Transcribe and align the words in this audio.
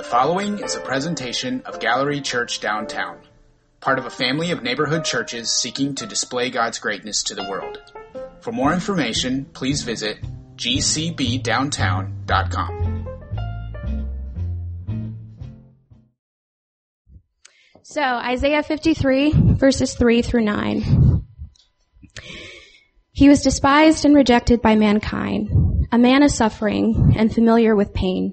The 0.00 0.06
following 0.06 0.60
is 0.60 0.74
a 0.74 0.80
presentation 0.80 1.60
of 1.66 1.78
Gallery 1.78 2.22
Church 2.22 2.60
Downtown, 2.60 3.18
part 3.80 3.98
of 3.98 4.06
a 4.06 4.10
family 4.10 4.50
of 4.50 4.62
neighborhood 4.62 5.04
churches 5.04 5.52
seeking 5.52 5.94
to 5.96 6.06
display 6.06 6.48
God's 6.48 6.78
greatness 6.78 7.22
to 7.24 7.34
the 7.34 7.44
world. 7.44 7.82
For 8.40 8.50
more 8.50 8.72
information, 8.72 9.44
please 9.52 9.82
visit 9.82 10.16
gcbdowntown.com. 10.56 13.06
So, 17.82 18.00
Isaiah 18.00 18.62
53, 18.62 19.52
verses 19.52 19.92
3 19.92 20.22
through 20.22 20.44
9. 20.44 21.26
He 23.12 23.28
was 23.28 23.42
despised 23.42 24.06
and 24.06 24.14
rejected 24.14 24.62
by 24.62 24.76
mankind, 24.76 25.50
a 25.92 25.98
man 25.98 26.22
of 26.22 26.30
suffering 26.30 27.12
and 27.18 27.30
familiar 27.30 27.76
with 27.76 27.92
pain. 27.92 28.32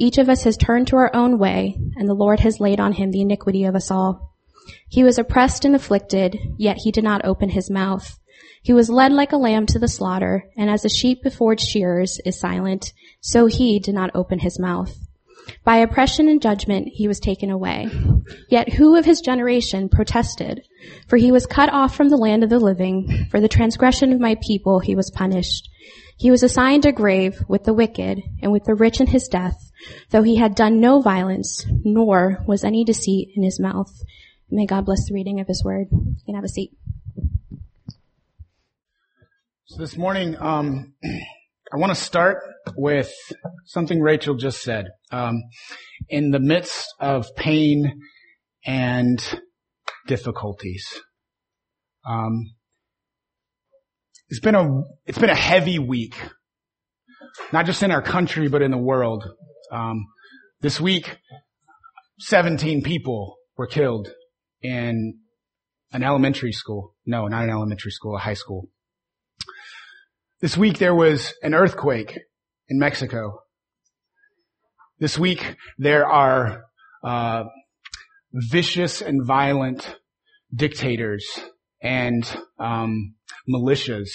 Each 0.00 0.16
of 0.16 0.30
us 0.30 0.44
has 0.44 0.56
turned 0.56 0.86
to 0.86 0.96
our 0.96 1.14
own 1.14 1.38
way, 1.38 1.76
and 1.94 2.08
the 2.08 2.14
Lord 2.14 2.40
has 2.40 2.58
laid 2.58 2.80
on 2.80 2.94
him 2.94 3.10
the 3.10 3.20
iniquity 3.20 3.64
of 3.64 3.74
us 3.74 3.90
all. 3.90 4.34
He 4.88 5.04
was 5.04 5.18
oppressed 5.18 5.66
and 5.66 5.76
afflicted, 5.76 6.38
yet 6.56 6.78
he 6.78 6.90
did 6.90 7.04
not 7.04 7.26
open 7.26 7.50
his 7.50 7.70
mouth. 7.70 8.18
He 8.62 8.72
was 8.72 8.88
led 8.88 9.12
like 9.12 9.32
a 9.32 9.36
lamb 9.36 9.66
to 9.66 9.78
the 9.78 9.88
slaughter, 9.88 10.44
and 10.56 10.70
as 10.70 10.86
a 10.86 10.88
sheep 10.88 11.22
before 11.22 11.52
its 11.52 11.66
shearers 11.66 12.18
is 12.24 12.40
silent, 12.40 12.94
so 13.20 13.44
he 13.44 13.78
did 13.78 13.94
not 13.94 14.10
open 14.14 14.38
his 14.38 14.58
mouth. 14.58 14.96
By 15.64 15.76
oppression 15.76 16.30
and 16.30 16.40
judgment 16.40 16.88
he 16.88 17.06
was 17.06 17.20
taken 17.20 17.50
away. 17.50 17.90
Yet 18.48 18.72
who 18.72 18.96
of 18.96 19.04
his 19.04 19.20
generation 19.20 19.90
protested? 19.90 20.62
For 21.08 21.18
he 21.18 21.30
was 21.30 21.44
cut 21.44 21.70
off 21.70 21.94
from 21.94 22.08
the 22.08 22.16
land 22.16 22.42
of 22.42 22.48
the 22.48 22.58
living. 22.58 23.26
For 23.30 23.38
the 23.38 23.48
transgression 23.48 24.14
of 24.14 24.20
my 24.20 24.36
people 24.40 24.80
he 24.80 24.94
was 24.94 25.10
punished. 25.10 25.68
He 26.16 26.30
was 26.30 26.42
assigned 26.42 26.86
a 26.86 26.92
grave 26.92 27.42
with 27.48 27.64
the 27.64 27.74
wicked 27.74 28.22
and 28.40 28.50
with 28.50 28.64
the 28.64 28.74
rich 28.74 29.00
in 29.00 29.06
his 29.06 29.28
death, 29.28 29.69
though 30.10 30.22
he 30.22 30.36
had 30.36 30.54
done 30.54 30.80
no 30.80 31.00
violence, 31.00 31.66
nor 31.84 32.42
was 32.46 32.64
any 32.64 32.84
deceit 32.84 33.30
in 33.34 33.42
his 33.42 33.60
mouth. 33.60 33.92
May 34.50 34.66
God 34.66 34.84
bless 34.84 35.06
the 35.06 35.14
reading 35.14 35.40
of 35.40 35.46
his 35.46 35.62
word. 35.64 35.88
You 35.90 36.16
can 36.26 36.34
have 36.34 36.44
a 36.44 36.48
seat. 36.48 36.72
So 39.66 39.78
this 39.78 39.96
morning, 39.96 40.36
um, 40.40 40.94
I 41.72 41.76
want 41.76 41.94
to 41.94 42.00
start 42.00 42.38
with 42.76 43.12
something 43.66 44.00
Rachel 44.00 44.34
just 44.34 44.62
said. 44.62 44.86
Um, 45.12 45.44
in 46.08 46.32
the 46.32 46.40
midst 46.40 46.92
of 46.98 47.28
pain 47.36 48.00
and 48.66 49.40
difficulties, 50.08 51.00
um, 52.04 52.52
it's 54.28 54.40
been 54.40 54.56
a 54.56 54.82
it's 55.06 55.18
been 55.18 55.30
a 55.30 55.34
heavy 55.36 55.78
week, 55.78 56.16
not 57.52 57.66
just 57.66 57.84
in 57.84 57.92
our 57.92 58.02
country 58.02 58.48
but 58.48 58.62
in 58.62 58.72
the 58.72 58.78
world. 58.78 59.24
Um, 59.70 60.06
this 60.60 60.80
week, 60.80 61.18
17 62.18 62.82
people 62.82 63.36
were 63.56 63.66
killed 63.66 64.08
in 64.62 65.18
an 65.92 66.02
elementary 66.02 66.52
school. 66.52 66.94
No, 67.06 67.26
not 67.28 67.44
an 67.44 67.50
elementary 67.50 67.92
school, 67.92 68.16
a 68.16 68.18
high 68.18 68.34
school. 68.34 68.68
This 70.40 70.56
week 70.56 70.78
there 70.78 70.94
was 70.94 71.34
an 71.42 71.54
earthquake 71.54 72.18
in 72.68 72.78
Mexico. 72.78 73.40
This 74.98 75.18
week 75.18 75.56
there 75.78 76.06
are 76.06 76.64
uh, 77.04 77.44
vicious 78.32 79.02
and 79.02 79.26
violent 79.26 79.96
dictators 80.54 81.26
and 81.82 82.24
um, 82.58 83.14
militias 83.48 84.10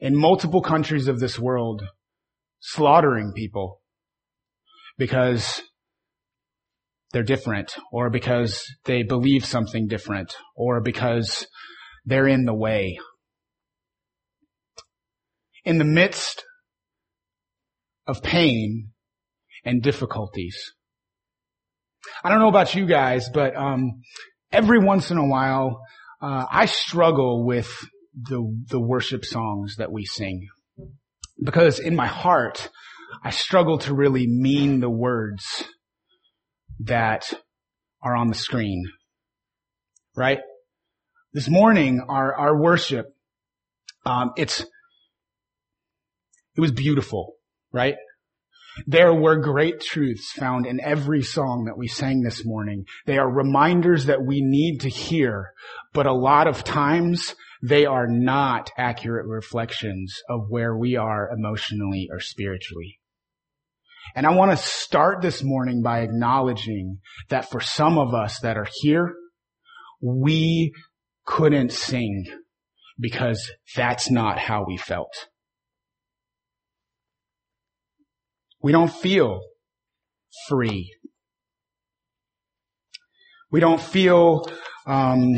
in 0.00 0.16
multiple 0.16 0.62
countries 0.62 1.08
of 1.08 1.20
this 1.20 1.38
world 1.38 1.82
slaughtering 2.60 3.32
people 3.34 3.80
because 4.98 5.62
they're 7.12 7.22
different 7.22 7.76
or 7.92 8.10
because 8.10 8.64
they 8.84 9.02
believe 9.02 9.44
something 9.44 9.86
different 9.86 10.34
or 10.54 10.80
because 10.80 11.46
they're 12.04 12.28
in 12.28 12.44
the 12.44 12.54
way 12.54 12.98
in 15.64 15.78
the 15.78 15.84
midst 15.84 16.44
of 18.06 18.22
pain 18.22 18.92
and 19.64 19.82
difficulties. 19.82 20.56
I 22.22 22.30
don't 22.30 22.38
know 22.38 22.48
about 22.48 22.74
you 22.74 22.86
guys, 22.86 23.28
but 23.28 23.56
um, 23.56 24.00
every 24.52 24.78
once 24.78 25.10
in 25.10 25.18
a 25.18 25.26
while, 25.26 25.80
uh, 26.22 26.46
I 26.48 26.66
struggle 26.66 27.44
with 27.44 27.68
the 28.14 28.40
the 28.70 28.80
worship 28.80 29.24
songs 29.24 29.76
that 29.76 29.92
we 29.92 30.06
sing 30.06 30.46
because 31.42 31.78
in 31.78 31.94
my 31.94 32.06
heart, 32.06 32.70
I 33.22 33.30
struggle 33.30 33.78
to 33.78 33.94
really 33.94 34.26
mean 34.26 34.80
the 34.80 34.90
words 34.90 35.64
that 36.80 37.32
are 38.02 38.14
on 38.14 38.28
the 38.28 38.34
screen. 38.34 38.84
Right? 40.14 40.40
This 41.32 41.48
morning, 41.48 42.02
our 42.08 42.34
our 42.34 42.56
worship, 42.56 43.06
um, 44.04 44.32
it's 44.36 44.60
it 44.60 46.60
was 46.60 46.72
beautiful, 46.72 47.34
right? 47.72 47.96
There 48.86 49.14
were 49.14 49.36
great 49.36 49.80
truths 49.80 50.32
found 50.32 50.66
in 50.66 50.80
every 50.80 51.22
song 51.22 51.64
that 51.64 51.78
we 51.78 51.88
sang 51.88 52.22
this 52.22 52.44
morning. 52.44 52.84
They 53.06 53.18
are 53.18 53.30
reminders 53.30 54.06
that 54.06 54.24
we 54.24 54.42
need 54.42 54.80
to 54.80 54.88
hear, 54.88 55.52
but 55.92 56.06
a 56.06 56.12
lot 56.12 56.46
of 56.46 56.64
times 56.64 57.34
they 57.66 57.84
are 57.84 58.06
not 58.06 58.70
accurate 58.78 59.26
reflections 59.26 60.14
of 60.28 60.48
where 60.48 60.76
we 60.76 60.94
are 60.96 61.30
emotionally 61.30 62.08
or 62.12 62.20
spiritually. 62.20 63.00
And 64.14 64.24
I 64.24 64.30
want 64.30 64.52
to 64.52 64.56
start 64.56 65.20
this 65.20 65.42
morning 65.42 65.82
by 65.82 66.00
acknowledging 66.00 67.00
that 67.28 67.50
for 67.50 67.60
some 67.60 67.98
of 67.98 68.14
us 68.14 68.38
that 68.40 68.56
are 68.56 68.68
here, 68.82 69.14
we 70.00 70.72
couldn't 71.24 71.72
sing 71.72 72.24
because 73.00 73.50
that's 73.74 74.10
not 74.10 74.38
how 74.38 74.64
we 74.64 74.76
felt. 74.76 75.12
We 78.62 78.70
don't 78.70 78.92
feel 78.92 79.40
free. 80.48 80.94
We 83.50 83.58
don't 83.58 83.80
feel 83.80 84.48
um, 84.86 85.34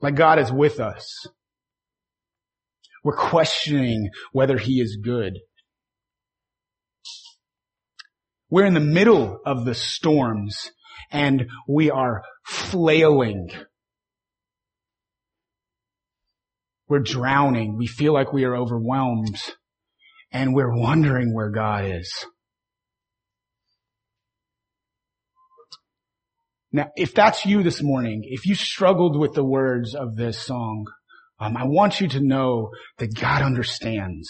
like 0.00 0.14
God 0.14 0.38
is 0.38 0.52
with 0.52 0.80
us. 0.80 1.26
We're 3.04 3.16
questioning 3.16 4.10
whether 4.32 4.58
He 4.58 4.80
is 4.80 4.98
good. 5.02 5.38
We're 8.50 8.66
in 8.66 8.74
the 8.74 8.80
middle 8.80 9.40
of 9.44 9.64
the 9.64 9.74
storms 9.74 10.70
and 11.10 11.48
we 11.66 11.90
are 11.90 12.22
flailing 12.44 13.50
We're 16.88 17.00
drowning. 17.00 17.76
We 17.76 17.86
feel 17.86 18.14
like 18.14 18.32
we 18.32 18.44
are 18.44 18.56
overwhelmed 18.56 19.36
and 20.32 20.54
we're 20.54 20.74
wondering 20.74 21.34
where 21.34 21.50
God 21.50 21.84
is. 21.84 22.10
Now, 26.72 26.90
if 26.96 27.14
that's 27.14 27.46
you 27.46 27.62
this 27.62 27.82
morning, 27.82 28.22
if 28.24 28.46
you 28.46 28.54
struggled 28.54 29.18
with 29.18 29.32
the 29.32 29.44
words 29.44 29.94
of 29.94 30.16
this 30.16 30.38
song, 30.38 30.86
um, 31.40 31.56
I 31.56 31.64
want 31.64 32.00
you 32.00 32.08
to 32.08 32.20
know 32.20 32.70
that 32.98 33.14
God 33.14 33.42
understands. 33.42 34.28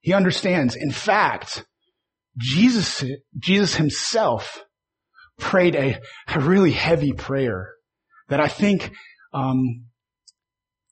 He 0.00 0.12
understands. 0.14 0.74
In 0.74 0.90
fact, 0.90 1.64
Jesus, 2.38 3.04
Jesus 3.36 3.74
himself 3.74 4.64
prayed 5.38 5.74
a, 5.74 6.00
a 6.28 6.40
really 6.40 6.72
heavy 6.72 7.12
prayer 7.12 7.72
that 8.28 8.40
I 8.40 8.48
think 8.48 8.92
um, 9.34 9.86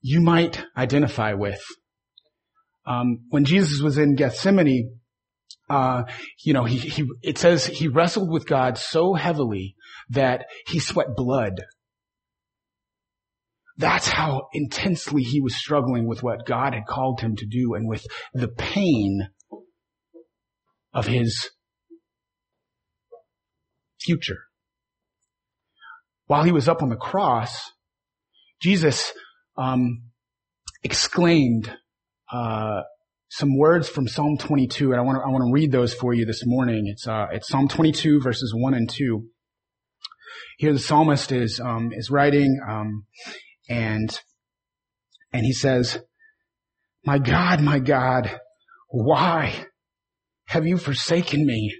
you 0.02 0.20
might 0.20 0.62
identify 0.76 1.34
with. 1.34 1.62
Um, 2.87 3.26
when 3.31 3.44
Jesus 3.44 3.81
was 3.81 3.96
in 3.96 4.16
Gethsemane, 4.16 4.99
uh, 5.68 6.04
you 6.44 6.52
know, 6.52 6.64
he, 6.64 6.78
he, 6.78 7.04
it 7.22 7.38
says 7.38 7.66
he 7.66 7.88
wrestled 7.88 8.30
with 8.30 8.46
God 8.46 8.78
so 8.78 9.14
heavily 9.14 9.74
that 10.10 10.46
he 10.66 10.78
sweat 10.78 11.08
blood. 11.16 11.64
That's 13.76 14.08
how 14.08 14.48
intensely 14.52 15.22
he 15.22 15.40
was 15.40 15.54
struggling 15.54 16.06
with 16.06 16.22
what 16.22 16.46
God 16.46 16.72
had 16.72 16.86
called 16.86 17.20
him 17.20 17.36
to 17.36 17.46
do 17.46 17.74
and 17.74 17.88
with 17.88 18.06
the 18.32 18.48
pain 18.48 19.28
of 20.94 21.06
his 21.06 21.50
future. 24.00 24.38
While 26.26 26.44
he 26.44 26.52
was 26.52 26.68
up 26.68 26.82
on 26.82 26.88
the 26.88 26.96
cross, 26.96 27.70
Jesus 28.60 29.12
um, 29.58 30.04
exclaimed 30.82 31.70
uh, 32.32 32.82
some 33.28 33.56
words 33.58 33.88
from 33.88 34.06
Psalm 34.06 34.38
22, 34.38 34.93
and 34.93 35.00
I 35.00 35.02
want 35.02 35.19
to 35.19 35.23
I 35.23 35.28
want 35.28 35.43
to 35.46 35.52
read 35.52 35.73
those 35.73 35.93
for 35.93 36.14
you 36.14 36.25
this 36.25 36.43
morning. 36.46 36.87
It's 36.87 37.06
uh, 37.06 37.26
it's 37.32 37.49
Psalm 37.49 37.69
22 37.69 38.20
verses 38.20 38.55
one 38.55 38.75
and 38.75 38.88
two. 38.88 39.26
Here 40.58 40.73
the 40.73 40.78
psalmist 40.78 41.32
is 41.32 41.61
um, 41.61 41.93
is 41.93 42.11
writing, 42.11 42.61
um, 42.69 43.05
and 43.69 44.08
and 45.32 45.44
he 45.44 45.52
says, 45.52 45.99
"My 47.05 47.19
God, 47.19 47.61
my 47.61 47.78
God, 47.78 48.40
why 48.88 49.67
have 50.46 50.67
you 50.67 50.78
forsaken 50.78 51.44
me?" 51.44 51.75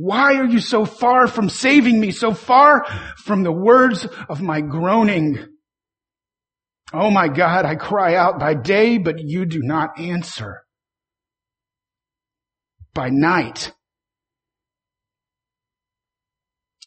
Why 0.00 0.36
are 0.36 0.44
you 0.44 0.60
so 0.60 0.84
far 0.84 1.26
from 1.26 1.48
saving 1.48 1.98
me, 1.98 2.12
so 2.12 2.32
far 2.32 2.84
from 3.24 3.42
the 3.42 3.50
words 3.50 4.06
of 4.28 4.40
my 4.40 4.60
groaning? 4.60 5.57
Oh 6.92 7.10
my 7.10 7.28
God, 7.28 7.64
I 7.66 7.74
cry 7.74 8.14
out 8.14 8.38
by 8.38 8.54
day, 8.54 8.98
but 8.98 9.18
you 9.18 9.44
do 9.44 9.60
not 9.62 9.98
answer. 9.98 10.62
By 12.94 13.10
night, 13.10 13.72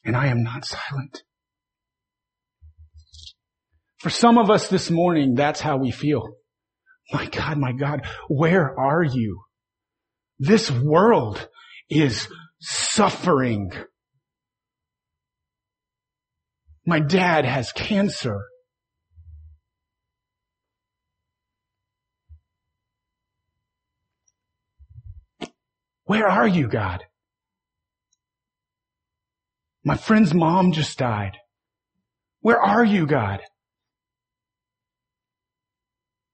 and 0.03 0.15
I 0.15 0.27
am 0.27 0.43
not 0.43 0.65
silent. 0.65 1.23
For 3.99 4.09
some 4.09 4.39
of 4.39 4.49
us 4.49 4.67
this 4.67 4.89
morning, 4.89 5.35
that's 5.35 5.61
how 5.61 5.77
we 5.77 5.91
feel. 5.91 6.27
My 7.13 7.27
God, 7.27 7.57
my 7.57 7.71
God, 7.71 8.07
where 8.27 8.77
are 8.79 9.03
you? 9.03 9.43
This 10.39 10.71
world 10.71 11.47
is 11.89 12.27
suffering. 12.59 13.71
My 16.85 16.99
dad 16.99 17.45
has 17.45 17.71
cancer. 17.71 18.41
Where 26.11 26.27
are 26.27 26.45
you, 26.45 26.67
God? 26.67 27.05
My 29.85 29.95
friend's 29.95 30.33
mom 30.33 30.73
just 30.73 30.97
died. 30.97 31.37
Where 32.41 32.61
are 32.61 32.83
you, 32.83 33.07
God? 33.07 33.39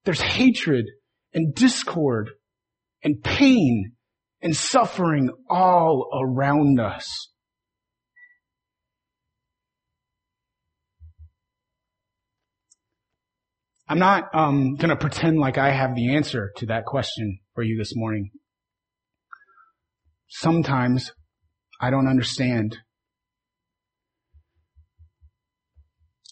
There's 0.03 0.19
hatred 0.19 0.87
and 1.31 1.53
discord 1.53 2.31
and 3.03 3.23
pain 3.23 3.91
and 4.41 4.55
suffering 4.55 5.29
all 5.47 6.09
around 6.23 6.79
us. 6.79 7.29
I'm 13.87 13.99
not 13.99 14.33
um, 14.33 14.73
going 14.73 14.89
to 14.89 14.95
pretend 14.95 15.37
like 15.37 15.59
I 15.59 15.69
have 15.69 15.93
the 15.93 16.15
answer 16.15 16.51
to 16.57 16.65
that 16.65 16.85
question 16.85 17.41
for 17.53 17.61
you 17.61 17.77
this 17.77 17.95
morning. 17.95 18.31
Sometimes 20.27 21.11
I 21.79 21.89
don't 21.89 22.07
understand. 22.07 22.77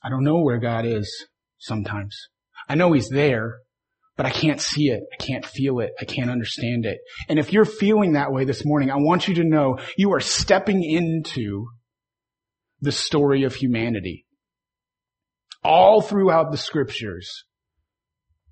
I 0.03 0.09
don't 0.09 0.23
know 0.23 0.41
where 0.41 0.59
God 0.59 0.85
is 0.85 1.27
sometimes. 1.57 2.15
I 2.67 2.75
know 2.75 2.91
He's 2.93 3.09
there, 3.09 3.59
but 4.17 4.25
I 4.25 4.31
can't 4.31 4.61
see 4.61 4.85
it. 4.89 5.01
I 5.13 5.23
can't 5.23 5.45
feel 5.45 5.79
it. 5.79 5.91
I 5.99 6.05
can't 6.05 6.29
understand 6.29 6.85
it. 6.85 6.99
And 7.27 7.39
if 7.39 7.51
you're 7.51 7.65
feeling 7.65 8.13
that 8.13 8.31
way 8.31 8.45
this 8.45 8.65
morning, 8.65 8.91
I 8.91 8.97
want 8.97 9.27
you 9.27 9.35
to 9.35 9.43
know 9.43 9.79
you 9.97 10.13
are 10.13 10.19
stepping 10.19 10.83
into 10.83 11.67
the 12.81 12.91
story 12.91 13.43
of 13.43 13.55
humanity. 13.55 14.25
All 15.63 16.01
throughout 16.01 16.51
the 16.51 16.57
scriptures, 16.57 17.45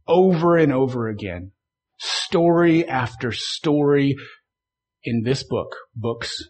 over 0.07 0.57
and 0.57 0.73
over 0.73 1.07
again, 1.07 1.51
story 1.99 2.87
after 2.87 3.31
story 3.31 4.15
in 5.03 5.23
this 5.23 5.43
book, 5.43 5.75
books, 5.95 6.49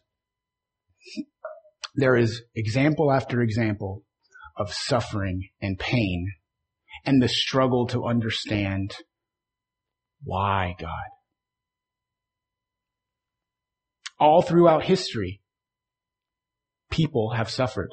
there 1.96 2.16
is 2.16 2.44
example 2.56 3.12
after 3.12 3.42
example 3.42 4.04
of 4.58 4.74
suffering 4.74 5.50
and 5.62 5.80
pain 5.80 6.32
and 7.06 7.22
the 7.22 7.28
struggle 7.28 7.88
to 7.88 8.06
understand 8.06 8.96
why 10.24 10.76
God. 10.80 10.90
All 14.20 14.42
throughout 14.42 14.86
history, 14.86 15.42
people 16.90 17.32
have 17.32 17.50
suffered. 17.50 17.90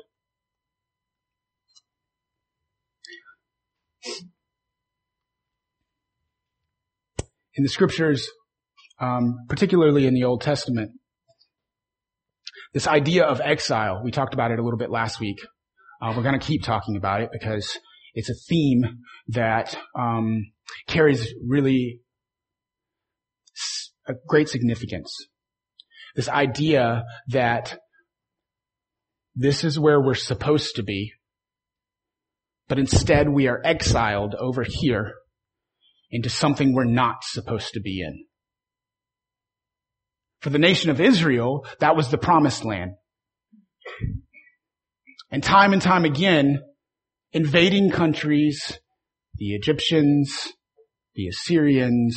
In 7.55 7.65
the 7.65 7.69
scriptures, 7.69 8.29
um, 9.01 9.47
particularly 9.49 10.07
in 10.07 10.15
the 10.15 10.25
Old 10.25 10.43
Testament, 10.43 10.93
this 12.73 12.87
idea 12.87 13.25
of 13.25 13.41
exile, 13.41 14.03
we 14.05 14.11
talked 14.11 14.35
about 14.35 14.51
it 14.51 14.59
a 14.59 14.63
little 14.63 14.79
bit 14.79 14.91
last 14.91 15.19
week. 15.19 15.39
Uh, 16.01 16.15
we're 16.17 16.23
going 16.23 16.39
to 16.39 16.47
keep 16.47 16.63
talking 16.63 16.97
about 16.97 17.21
it 17.21 17.31
because 17.33 17.79
it's 18.15 18.31
a 18.31 18.35
theme 18.49 18.85
that 19.29 19.77
um, 19.99 20.53
carries 20.87 21.33
really 21.47 22.01
a 24.07 24.15
great 24.27 24.49
significance. 24.49 25.15
This 26.15 26.29
idea 26.29 27.05
that 27.29 27.79
this 29.35 29.65
is 29.65 29.79
where 29.79 30.01
we're 30.01 30.15
supposed 30.15 30.77
to 30.77 30.83
be, 30.83 31.13
but 32.69 32.79
instead 32.79 33.29
we 33.29 33.49
are 33.49 33.61
exiled 33.65 34.35
over 34.35 34.65
here 34.67 35.15
into 36.11 36.29
something 36.29 36.73
we're 36.73 36.85
not 36.85 37.23
supposed 37.23 37.73
to 37.75 37.81
be 37.81 38.01
in. 38.01 38.27
For 40.41 40.51
the 40.51 40.59
nation 40.59 40.91
of 40.91 41.01
Israel, 41.01 41.67
that 41.81 41.97
was 41.97 42.11
the 42.11 42.19
promised 42.19 42.65
land. 42.65 42.93
And 45.31 45.43
time 45.43 45.73
and 45.73 45.83
time 45.83 46.05
again, 46.05 46.61
invading 47.33 47.91
countries, 47.91 48.79
the 49.37 49.55
Egyptians, 49.55 50.53
the 51.15 51.29
Assyrians, 51.29 52.17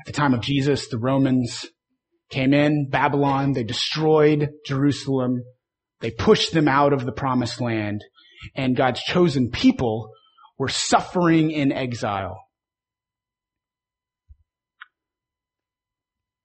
at 0.00 0.06
the 0.06 0.12
time 0.12 0.32
of 0.32 0.40
Jesus, 0.40 0.88
the 0.88 0.98
Romans 0.98 1.66
came 2.30 2.54
in, 2.54 2.88
Babylon, 2.90 3.52
they 3.52 3.64
destroyed 3.64 4.48
Jerusalem, 4.66 5.42
they 6.00 6.10
pushed 6.10 6.52
them 6.52 6.66
out 6.66 6.92
of 6.92 7.04
the 7.04 7.12
promised 7.12 7.60
land, 7.60 8.02
and 8.56 8.76
God's 8.76 9.02
chosen 9.02 9.50
people 9.50 10.10
were 10.58 10.68
suffering 10.68 11.50
in 11.50 11.72
exile. 11.72 12.38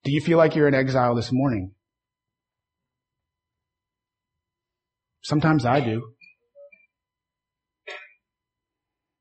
Do 0.07 0.13
you 0.13 0.21
feel 0.21 0.37
like 0.37 0.55
you're 0.55 0.69
in 0.69 0.73
exile 0.73 1.15
this 1.15 1.33
morning? 1.33 1.73
Sometimes 5.21 5.65
I 5.65 5.81
do. 5.81 6.13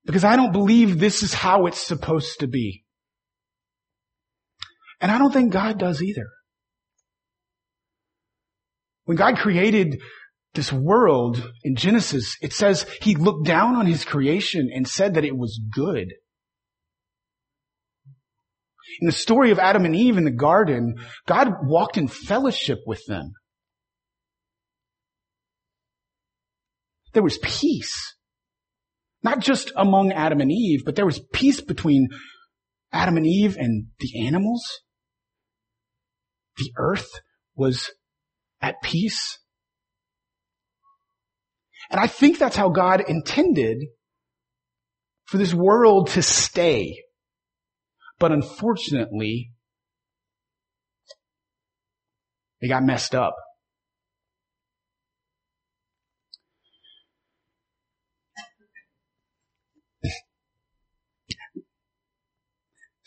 Because 0.04 0.22
I 0.22 0.36
don't 0.36 0.52
believe 0.52 1.00
this 1.00 1.24
is 1.24 1.34
how 1.34 1.66
it's 1.66 1.84
supposed 1.84 2.38
to 2.38 2.46
be. 2.46 2.84
And 5.00 5.10
I 5.10 5.18
don't 5.18 5.32
think 5.32 5.52
God 5.52 5.76
does 5.76 6.00
either. 6.00 6.28
When 9.06 9.16
God 9.16 9.38
created 9.38 10.00
this 10.54 10.72
world 10.72 11.50
in 11.64 11.74
Genesis, 11.74 12.36
it 12.40 12.52
says 12.52 12.86
he 13.02 13.16
looked 13.16 13.44
down 13.44 13.74
on 13.74 13.86
his 13.86 14.04
creation 14.04 14.70
and 14.72 14.86
said 14.86 15.14
that 15.14 15.24
it 15.24 15.36
was 15.36 15.60
good. 15.74 16.12
In 19.00 19.06
the 19.06 19.12
story 19.12 19.50
of 19.50 19.58
Adam 19.58 19.84
and 19.84 19.94
Eve 19.94 20.16
in 20.16 20.24
the 20.24 20.30
garden, 20.30 20.96
God 21.26 21.48
walked 21.62 21.96
in 21.96 22.08
fellowship 22.08 22.78
with 22.86 23.04
them. 23.06 23.32
There 27.12 27.22
was 27.22 27.38
peace. 27.38 28.14
Not 29.22 29.40
just 29.40 29.72
among 29.76 30.12
Adam 30.12 30.40
and 30.40 30.52
Eve, 30.52 30.82
but 30.84 30.96
there 30.96 31.06
was 31.06 31.20
peace 31.32 31.60
between 31.60 32.08
Adam 32.92 33.16
and 33.16 33.26
Eve 33.26 33.56
and 33.56 33.88
the 33.98 34.26
animals. 34.26 34.62
The 36.58 36.72
earth 36.76 37.08
was 37.54 37.90
at 38.60 38.82
peace. 38.82 39.38
And 41.90 42.00
I 42.00 42.06
think 42.06 42.38
that's 42.38 42.56
how 42.56 42.68
God 42.68 43.02
intended 43.06 43.78
for 45.24 45.38
this 45.38 45.54
world 45.54 46.10
to 46.10 46.22
stay. 46.22 47.02
But 48.18 48.32
unfortunately, 48.32 49.52
they 52.60 52.68
got 52.68 52.82
messed 52.82 53.14
up. 53.14 53.34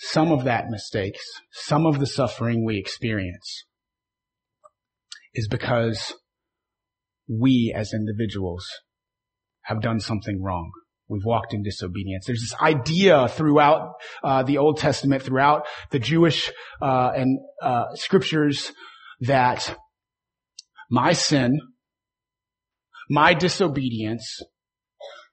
some 0.10 0.32
of 0.32 0.44
that 0.46 0.70
mistakes, 0.70 1.22
some 1.52 1.86
of 1.86 2.00
the 2.00 2.08
suffering 2.08 2.66
we 2.66 2.78
experience 2.78 3.66
is 5.36 5.48
because 5.48 6.16
we 7.28 7.72
as 7.76 7.94
individuals 7.94 8.66
have 9.64 9.82
done 9.82 10.00
something 10.00 10.42
wrong. 10.42 10.72
We've 11.10 11.26
walked 11.26 11.56
in 11.56 11.64
disobedience. 11.64 12.26
There's 12.28 12.42
this 12.42 12.60
idea 12.62 13.28
throughout 13.28 13.96
uh, 14.24 14.44
the 14.44 14.60
Old 14.60 14.78
Testament, 14.78 15.24
throughout 15.24 15.66
the 15.90 15.98
Jewish 15.98 16.52
uh, 16.82 17.12
and 17.16 17.40
uh, 17.62 17.96
scriptures, 17.96 18.72
that 19.22 19.76
my 20.90 21.14
sin, 21.14 21.60
my 23.10 23.34
disobedience, 23.34 24.40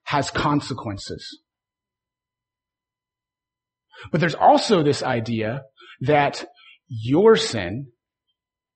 has 0.05 0.31
consequences. 0.31 1.41
But 4.11 4.21
there's 4.21 4.35
also 4.35 4.83
this 4.83 5.03
idea 5.03 5.63
that 6.01 6.47
your 6.89 7.37
sin 7.37 7.89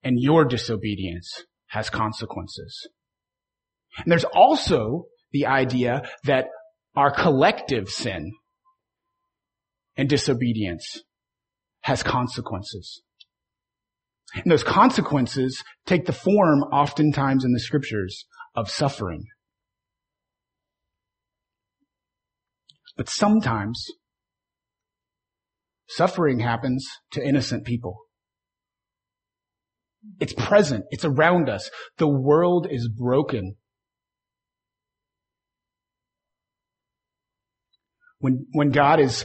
and 0.03 0.19
your 0.19 0.45
disobedience 0.45 1.45
has 1.69 1.89
consequences. 1.89 2.89
And 3.97 4.11
there's 4.11 4.25
also 4.25 5.07
the 5.33 5.47
idea 5.47 6.09
that 6.25 6.47
our 6.97 7.11
collective 7.11 7.89
sin 7.89 8.33
and 9.97 10.09
disobedience 10.09 11.03
has 11.83 12.03
consequences. 12.03 13.03
And 14.35 14.51
those 14.51 14.63
consequences 14.63 15.63
take 15.87 16.07
the 16.07 16.13
form 16.13 16.63
oftentimes 16.73 17.45
in 17.45 17.53
the 17.53 17.61
scriptures 17.61 18.27
of 18.55 18.71
suffering. 18.71 19.25
But 22.97 23.09
sometimes 23.09 23.87
suffering 25.89 26.41
happens 26.41 26.87
to 27.13 27.27
innocent 27.27 27.65
people. 27.65 27.99
It's 30.19 30.33
present. 30.33 30.85
It's 30.91 31.05
around 31.05 31.49
us. 31.49 31.71
The 31.99 32.09
world 32.09 32.67
is 32.71 32.89
broken. 32.89 33.57
When, 38.21 38.47
when 38.53 38.71
God 38.71 39.01
is 39.01 39.25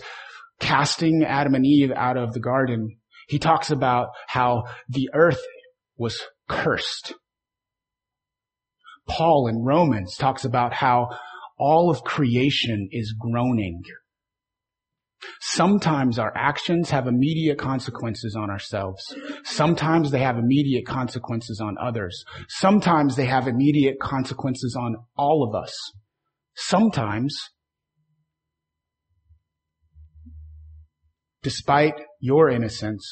casting 0.60 1.24
Adam 1.24 1.54
and 1.54 1.66
Eve 1.66 1.92
out 1.92 2.18
of 2.18 2.34
the 2.34 2.40
garden, 2.40 2.98
he 3.28 3.40
talks 3.40 3.72
about 3.72 4.10
how 4.28 4.64
the 4.90 5.10
earth 5.14 5.42
was 5.98 6.22
cursed. 6.48 7.14
Paul 9.08 9.48
in 9.48 9.64
Romans 9.64 10.16
talks 10.16 10.46
about 10.46 10.74
how 10.74 11.10
all 11.58 11.90
of 11.90 12.04
creation 12.04 12.90
is 12.92 13.14
groaning. 13.18 13.84
Sometimes 15.40 16.20
our 16.20 16.32
actions 16.36 16.90
have 16.90 17.08
immediate 17.08 17.58
consequences 17.58 18.36
on 18.36 18.50
ourselves. 18.50 19.16
Sometimes 19.44 20.12
they 20.12 20.20
have 20.20 20.38
immediate 20.38 20.86
consequences 20.86 21.62
on 21.62 21.78
others. 21.82 22.24
Sometimes 22.48 23.16
they 23.16 23.25
have 23.25 23.48
immediate 23.48 24.00
consequences 24.00 24.75
on 24.80 24.98
all 25.18 25.48
of 25.48 25.56
us. 25.56 25.74
Sometimes, 26.56 27.36
despite 31.46 31.94
your 32.20 32.50
innocence, 32.50 33.08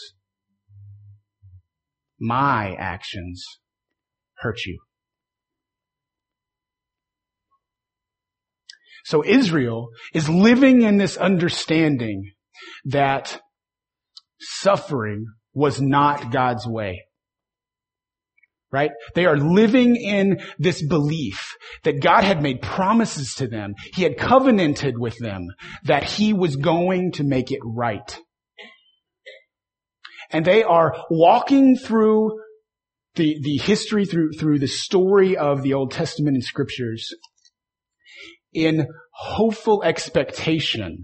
my 2.19 2.73
actions 2.79 3.45
hurt 4.37 4.65
you. 4.65 4.79
So 9.05 9.23
Israel 9.23 9.89
is 10.15 10.27
living 10.27 10.81
in 10.81 10.97
this 10.97 11.15
understanding 11.15 12.31
that 12.85 13.39
suffering 14.39 15.27
was 15.53 15.79
not 15.79 16.31
God's 16.31 16.65
way. 16.65 17.03
Right? 18.71 18.89
They 19.13 19.27
are 19.27 19.37
living 19.37 19.95
in 19.95 20.41
this 20.57 20.81
belief 20.81 21.55
that 21.83 22.01
God 22.01 22.23
had 22.23 22.41
made 22.41 22.63
promises 22.63 23.35
to 23.35 23.47
them. 23.47 23.75
He 23.93 24.01
had 24.01 24.17
covenanted 24.17 24.97
with 24.97 25.15
them 25.19 25.45
that 25.83 26.03
He 26.03 26.33
was 26.33 26.55
going 26.55 27.11
to 27.11 27.23
make 27.23 27.51
it 27.51 27.59
right. 27.63 28.19
And 30.33 30.43
they 30.43 30.63
are 30.63 30.95
walking 31.09 31.77
through 31.77 32.39
the, 33.15 33.37
the 33.41 33.57
history, 33.57 34.05
through, 34.05 34.33
through 34.33 34.59
the 34.59 34.67
story 34.67 35.37
of 35.37 35.61
the 35.61 35.75
Old 35.75 35.91
Testament 35.91 36.35
and 36.35 36.43
scriptures 36.43 37.13
in 38.51 38.87
hopeful 39.13 39.83
expectation 39.83 41.03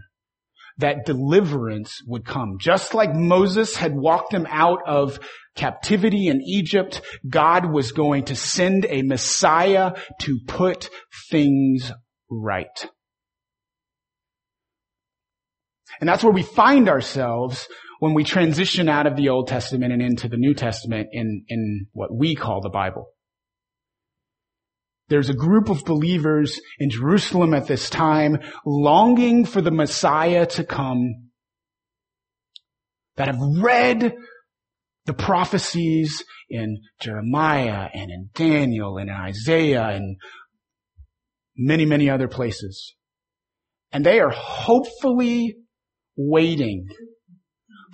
that 0.80 1.06
deliverance 1.06 2.02
would 2.08 2.26
come. 2.26 2.58
Just 2.60 2.94
like 2.94 3.14
Moses 3.14 3.76
had 3.76 3.94
walked 3.94 4.32
them 4.32 4.48
out 4.50 4.80
of 4.88 5.20
captivity 5.56 6.28
in 6.28 6.42
Egypt, 6.42 7.02
God 7.28 7.72
was 7.72 7.92
going 7.92 8.26
to 8.26 8.36
send 8.36 8.86
a 8.90 9.02
Messiah 9.02 9.94
to 10.22 10.40
put 10.48 10.90
things 11.30 11.92
right. 12.32 12.88
And 16.00 16.08
that's 16.08 16.24
where 16.24 16.34
we 16.34 16.44
find 16.44 16.88
ourselves 16.88 17.68
when 18.00 18.14
we 18.14 18.24
transition 18.24 18.90
out 18.90 19.06
of 19.06 19.16
the 19.16 19.30
Old 19.30 19.48
Testament 19.48 19.94
and 19.94 20.02
into 20.02 20.28
the 20.28 20.38
New 20.38 20.54
Testament 20.54 21.10
in, 21.12 21.44
in 21.48 21.88
what 21.92 22.14
we 22.14 22.36
call 22.36 22.62
the 22.62 22.70
Bible. 22.70 23.12
There's 25.10 25.30
a 25.30 25.36
group 25.36 25.70
of 25.70 25.86
believers 25.86 26.60
in 26.78 26.90
Jerusalem 26.90 27.54
at 27.54 27.68
this 27.68 27.90
time 27.90 28.40
longing 28.66 29.46
for 29.46 29.60
the 29.60 29.72
Messiah 29.72 30.46
to 30.46 30.64
come 30.64 31.30
that 33.18 33.28
have 33.28 33.40
read 33.40 34.16
the 35.06 35.14
prophecies 35.14 36.24
in 36.50 36.78
Jeremiah 37.02 37.90
and 37.94 38.12
in 38.12 38.30
Daniel 38.34 38.98
and 38.98 39.10
in 39.10 39.16
Isaiah 39.16 39.88
and 39.88 40.18
many, 41.58 41.86
many 41.86 42.10
other 42.10 42.28
places. 42.28 42.96
And 43.92 44.06
they 44.06 44.20
are 44.20 44.30
hopefully 44.30 45.58
waiting 46.16 46.88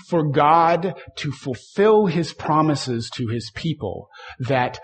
for 0.07 0.29
God 0.29 0.95
to 1.17 1.31
fulfill 1.31 2.05
his 2.05 2.33
promises 2.33 3.09
to 3.15 3.27
his 3.27 3.51
people 3.55 4.09
that 4.39 4.79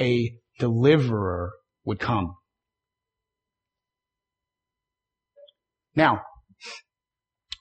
a 0.00 0.32
deliverer 0.58 1.52
would 1.84 1.98
come. 1.98 2.36
Now, 5.94 6.22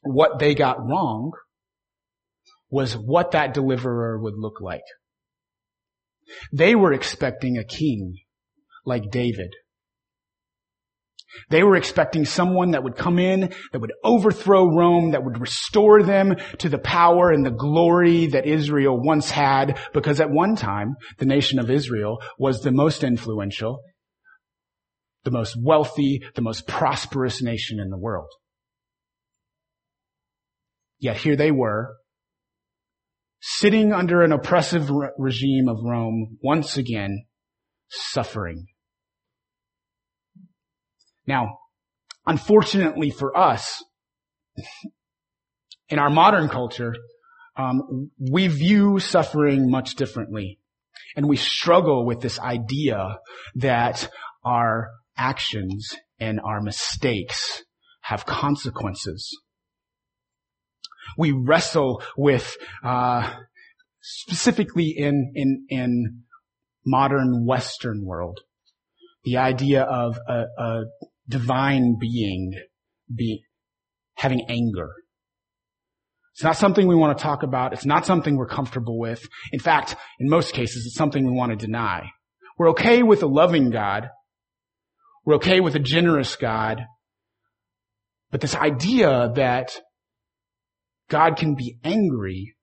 what 0.03 0.39
they 0.39 0.55
got 0.55 0.85
wrong 0.85 1.31
was 2.69 2.97
what 2.97 3.31
that 3.31 3.53
deliverer 3.53 4.19
would 4.19 4.35
look 4.37 4.59
like. 4.59 4.83
They 6.51 6.75
were 6.75 6.93
expecting 6.93 7.57
a 7.57 7.63
king 7.63 8.15
like 8.85 9.11
David. 9.11 9.53
They 11.49 11.63
were 11.63 11.75
expecting 11.75 12.25
someone 12.25 12.71
that 12.71 12.83
would 12.83 12.95
come 12.95 13.19
in, 13.19 13.53
that 13.71 13.79
would 13.79 13.93
overthrow 14.03 14.67
Rome, 14.67 15.11
that 15.11 15.23
would 15.23 15.39
restore 15.39 16.01
them 16.01 16.35
to 16.59 16.69
the 16.69 16.77
power 16.77 17.31
and 17.31 17.45
the 17.45 17.51
glory 17.51 18.27
that 18.27 18.45
Israel 18.45 18.97
once 19.01 19.29
had, 19.31 19.79
because 19.93 20.21
at 20.21 20.29
one 20.29 20.55
time, 20.55 20.95
the 21.17 21.25
nation 21.25 21.59
of 21.59 21.69
Israel 21.69 22.21
was 22.39 22.61
the 22.61 22.71
most 22.71 23.03
influential 23.03 23.81
the 25.25 25.31
most 25.31 25.57
wealthy, 25.61 26.21
the 26.35 26.41
most 26.41 26.67
prosperous 26.67 27.41
nation 27.41 27.79
in 27.79 27.89
the 27.89 27.97
world. 27.97 28.29
Yet 30.99 31.17
here 31.17 31.35
they 31.35 31.51
were, 31.51 31.97
sitting 33.41 33.91
under 33.91 34.21
an 34.21 34.31
oppressive 34.31 34.89
re- 34.89 35.09
regime 35.17 35.67
of 35.67 35.77
Rome, 35.83 36.37
once 36.41 36.77
again, 36.77 37.25
suffering. 37.89 38.67
Now, 41.27 41.59
unfortunately 42.25 43.09
for 43.09 43.37
us, 43.37 43.83
in 45.89 45.99
our 45.99 46.09
modern 46.09 46.49
culture, 46.49 46.95
um, 47.57 48.11
we 48.19 48.47
view 48.47 48.99
suffering 48.99 49.69
much 49.69 49.95
differently. 49.95 50.59
And 51.15 51.27
we 51.27 51.37
struggle 51.37 52.05
with 52.05 52.19
this 52.19 52.39
idea 52.39 53.19
that 53.55 54.09
our 54.43 54.89
actions 55.17 55.95
and 56.19 56.39
our 56.39 56.61
mistakes 56.61 57.63
have 58.01 58.25
consequences. 58.25 59.29
We 61.17 61.31
wrestle 61.31 62.03
with, 62.17 62.57
uh, 62.83 63.33
specifically 64.01 64.93
in 64.97 65.31
in 65.35 65.65
in 65.69 66.23
modern 66.85 67.45
Western 67.45 68.03
world, 68.05 68.39
the 69.23 69.37
idea 69.37 69.83
of 69.83 70.19
a, 70.27 70.43
a 70.57 70.83
divine 71.27 71.97
being 71.99 72.53
be 73.13 73.43
having 74.15 74.45
anger. 74.49 74.91
It's 76.33 76.43
not 76.43 76.57
something 76.57 76.87
we 76.87 76.95
want 76.95 77.17
to 77.17 77.23
talk 77.23 77.43
about. 77.43 77.73
It's 77.73 77.85
not 77.85 78.05
something 78.05 78.35
we're 78.35 78.47
comfortable 78.47 78.99
with. 78.99 79.25
In 79.53 79.59
fact, 79.59 79.95
in 80.19 80.29
most 80.29 80.53
cases, 80.53 80.85
it's 80.85 80.95
something 80.95 81.25
we 81.25 81.31
want 81.31 81.51
to 81.51 81.55
deny. 81.55 82.09
We're 82.57 82.71
okay 82.71 83.03
with 83.03 83.23
a 83.23 83.27
loving 83.27 83.69
God 83.69 84.09
we're 85.25 85.35
okay 85.35 85.59
with 85.59 85.75
a 85.75 85.79
generous 85.79 86.35
God. 86.35 86.85
But 88.31 88.41
this 88.41 88.55
idea 88.55 89.31
that 89.35 89.75
God 91.09 91.35
can 91.35 91.55
be 91.55 91.77
angry 91.83 92.55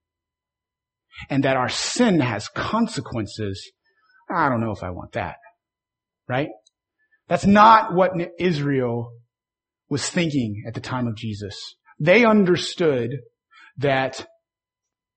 and 1.28 1.44
that 1.44 1.56
our 1.56 1.68
sin 1.68 2.20
has 2.20 2.48
consequences, 2.48 3.70
I 4.30 4.48
don't 4.48 4.60
know 4.60 4.72
if 4.72 4.82
I 4.82 4.90
want 4.90 5.12
that. 5.12 5.36
Right? 6.28 6.48
That's 7.32 7.46
not 7.46 7.94
what 7.94 8.12
Israel 8.38 9.10
was 9.88 10.06
thinking 10.06 10.64
at 10.66 10.74
the 10.74 10.82
time 10.82 11.06
of 11.06 11.16
Jesus. 11.16 11.76
They 11.98 12.26
understood 12.26 13.08
that 13.78 14.26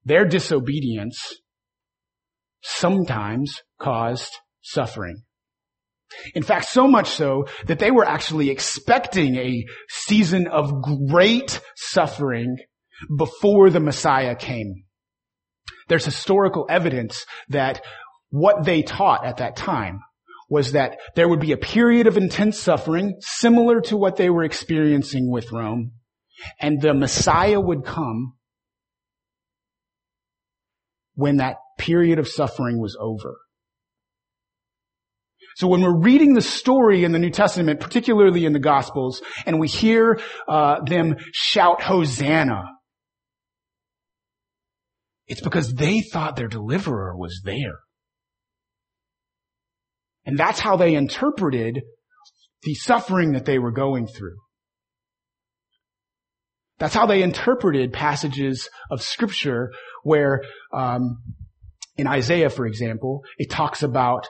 their 0.06 0.24
disobedience 0.24 1.20
sometimes 2.64 3.62
caused 3.82 4.32
suffering. 4.62 5.24
In 6.34 6.42
fact, 6.42 6.70
so 6.70 6.88
much 6.88 7.10
so 7.10 7.48
that 7.66 7.80
they 7.80 7.92
were 7.92 8.08
actually 8.08 8.50
expecting 8.50 9.36
a 9.36 9.66
season 9.90 10.48
of 10.48 10.72
great 11.10 11.60
suffering 11.76 12.56
before 13.18 13.70
the 13.70 13.82
Messiah 13.82 14.38
came. 14.38 14.86
There's 15.90 16.06
historical 16.06 16.66
evidence 16.70 17.26
that 17.50 17.84
what 18.30 18.64
they 18.64 18.84
taught 18.84 19.26
at 19.26 19.36
that 19.40 19.58
time 19.58 20.00
was 20.50 20.74
that 20.74 20.98
there 21.16 21.28
would 21.28 21.40
be 21.40 21.52
a 21.52 21.58
period 21.58 22.08
of 22.08 22.18
intense 22.18 22.60
suffering 22.60 23.16
similar 23.20 23.82
to 23.82 23.98
what 23.98 24.16
they 24.16 24.30
were 24.30 24.44
experiencing 24.44 25.30
with 25.30 25.52
Rome, 25.52 25.92
and 26.60 26.82
the 26.82 26.94
Messiah 26.94 27.60
would 27.60 27.84
come 27.84 28.36
when 31.16 31.38
that 31.38 31.58
period 31.78 32.20
of 32.20 32.28
suffering 32.28 32.80
was 32.80 32.98
over. 33.00 33.38
So 35.56 35.68
when 35.68 35.82
we're 35.82 35.98
reading 35.98 36.34
the 36.34 36.42
story 36.42 37.06
in 37.06 37.14
the 37.14 37.20
New 37.20 37.30
Testament, 37.30 37.80
particularly 37.80 38.46
in 38.46 38.52
the 38.52 38.60
Gospels, 38.60 39.22
and 39.46 39.58
we 39.58 39.70
hear 39.70 40.20
uh, 40.50 40.84
them 40.84 41.16
shout 41.32 41.82
Hosanna, 41.82 42.64
it's 45.28 45.42
because 45.42 45.74
they 45.74 46.02
thought 46.02 46.36
their 46.36 46.50
deliverer 46.50 47.16
was 47.16 47.42
there. 47.46 47.80
And 50.26 50.38
that's 50.38 50.60
how 50.60 50.76
they 50.78 50.96
interpreted 50.96 51.82
the 52.64 52.74
suffering 52.74 53.34
that 53.34 53.46
they 53.46 53.60
were 53.60 53.72
going 53.72 54.08
through. 54.08 54.38
That's 56.78 56.96
how 56.96 57.06
they 57.06 57.24
interpreted 57.24 57.94
passages 57.94 58.70
of 58.92 59.02
scripture 59.02 59.72
where, 60.04 60.42
um, 60.74 61.22
in 61.96 62.08
Isaiah, 62.08 62.50
for 62.50 62.66
example, 62.66 63.24
it 63.38 63.50
talks 63.50 63.82
about 63.84 64.28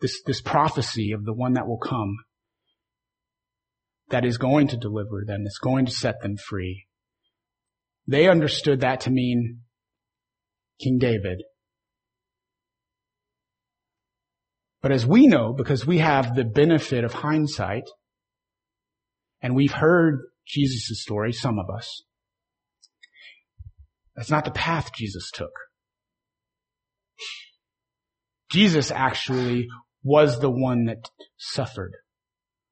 this, 0.00 0.22
this 0.24 0.40
prophecy 0.40 1.12
of 1.12 1.24
the 1.24 1.34
one 1.34 1.54
that 1.54 1.66
will 1.66 1.78
come 1.78 2.16
that 4.08 4.24
is 4.24 4.38
going 4.38 4.68
to 4.68 4.76
deliver 4.76 5.24
them, 5.26 5.44
that's 5.44 5.58
going 5.58 5.86
to 5.86 5.92
set 5.92 6.22
them 6.22 6.36
free. 6.36 6.86
They 8.06 8.28
understood 8.28 8.80
that 8.80 9.00
to 9.02 9.10
mean 9.10 9.60
King 10.82 10.98
David. 10.98 11.42
But 14.82 14.92
as 14.92 15.06
we 15.06 15.28
know, 15.28 15.52
because 15.52 15.86
we 15.86 15.98
have 15.98 16.34
the 16.34 16.44
benefit 16.44 17.04
of 17.04 17.12
hindsight, 17.12 17.84
and 19.40 19.54
we've 19.54 19.72
heard 19.72 20.20
Jesus' 20.46 21.02
story, 21.02 21.32
some 21.32 21.58
of 21.58 21.70
us, 21.70 22.02
that's 24.16 24.30
not 24.30 24.44
the 24.44 24.50
path 24.50 24.90
Jesus 24.94 25.30
took. 25.32 25.52
Jesus 28.50 28.90
actually 28.90 29.68
was 30.02 30.40
the 30.40 30.50
one 30.50 30.84
that 30.86 31.08
suffered 31.38 31.92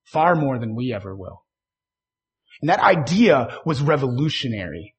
far 0.05 0.35
more 0.35 0.59
than 0.59 0.75
we 0.75 0.93
ever 0.93 1.17
will. 1.17 1.45
And 2.61 2.69
that 2.69 2.81
idea 2.81 3.59
was 3.64 3.81
revolutionary. 3.81 4.95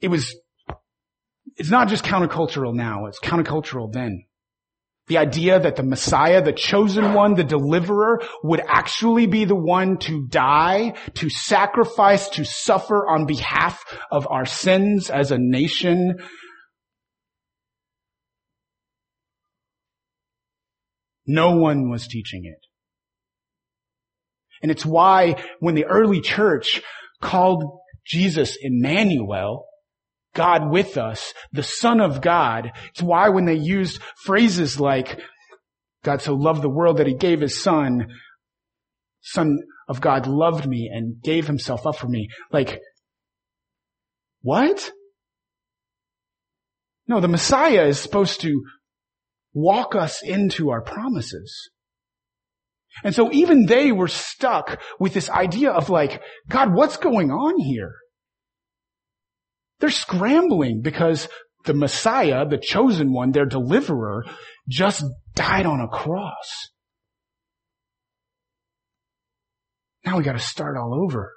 It 0.00 0.08
was, 0.08 0.36
it's 1.56 1.70
not 1.70 1.88
just 1.88 2.04
countercultural 2.04 2.74
now, 2.74 3.06
it's 3.06 3.20
countercultural 3.20 3.92
then. 3.92 4.24
The 5.08 5.18
idea 5.18 5.58
that 5.58 5.74
the 5.74 5.82
Messiah, 5.82 6.42
the 6.42 6.52
chosen 6.52 7.14
one, 7.14 7.34
the 7.34 7.42
deliverer, 7.42 8.20
would 8.44 8.62
actually 8.66 9.26
be 9.26 9.44
the 9.44 9.56
one 9.56 9.98
to 9.98 10.26
die, 10.28 10.94
to 11.14 11.28
sacrifice, 11.28 12.28
to 12.30 12.44
suffer 12.44 13.08
on 13.08 13.26
behalf 13.26 13.82
of 14.12 14.28
our 14.30 14.46
sins 14.46 15.10
as 15.10 15.32
a 15.32 15.38
nation. 15.38 16.18
No 21.26 21.56
one 21.56 21.90
was 21.90 22.06
teaching 22.06 22.44
it. 22.44 22.64
And 24.62 24.70
it's 24.70 24.86
why 24.86 25.42
when 25.58 25.74
the 25.74 25.86
early 25.86 26.20
church 26.20 26.82
called 27.20 27.64
Jesus 28.06 28.56
Emmanuel, 28.60 29.66
God 30.34 30.70
with 30.70 30.96
us, 30.96 31.34
the 31.52 31.62
Son 31.62 32.00
of 32.00 32.20
God. 32.20 32.72
It's 32.90 33.02
why 33.02 33.28
when 33.28 33.46
they 33.46 33.54
used 33.54 34.00
phrases 34.24 34.78
like, 34.78 35.20
God 36.02 36.22
so 36.22 36.34
loved 36.34 36.62
the 36.62 36.70
world 36.70 36.98
that 36.98 37.06
he 37.06 37.14
gave 37.14 37.40
his 37.40 37.62
son, 37.62 38.08
Son 39.20 39.58
of 39.88 40.00
God 40.00 40.26
loved 40.26 40.66
me 40.66 40.90
and 40.92 41.20
gave 41.22 41.46
himself 41.46 41.86
up 41.86 41.96
for 41.96 42.08
me. 42.08 42.28
Like, 42.52 42.80
what? 44.42 44.90
No, 47.06 47.20
the 47.20 47.28
Messiah 47.28 47.86
is 47.86 47.98
supposed 47.98 48.40
to 48.42 48.62
walk 49.52 49.94
us 49.94 50.22
into 50.22 50.70
our 50.70 50.80
promises. 50.80 51.70
And 53.04 53.14
so 53.14 53.30
even 53.32 53.66
they 53.66 53.92
were 53.92 54.08
stuck 54.08 54.80
with 54.98 55.12
this 55.12 55.28
idea 55.28 55.70
of 55.70 55.90
like, 55.90 56.22
God, 56.48 56.74
what's 56.74 56.96
going 56.96 57.30
on 57.30 57.58
here? 57.58 57.94
They're 59.80 59.90
scrambling 59.90 60.82
because 60.82 61.28
the 61.64 61.74
Messiah, 61.74 62.46
the 62.46 62.58
chosen 62.58 63.12
one, 63.12 63.32
their 63.32 63.46
deliverer, 63.46 64.24
just 64.68 65.04
died 65.34 65.66
on 65.66 65.80
a 65.80 65.88
cross. 65.88 66.70
Now 70.04 70.18
we 70.18 70.24
gotta 70.24 70.38
start 70.38 70.76
all 70.76 70.94
over. 71.04 71.32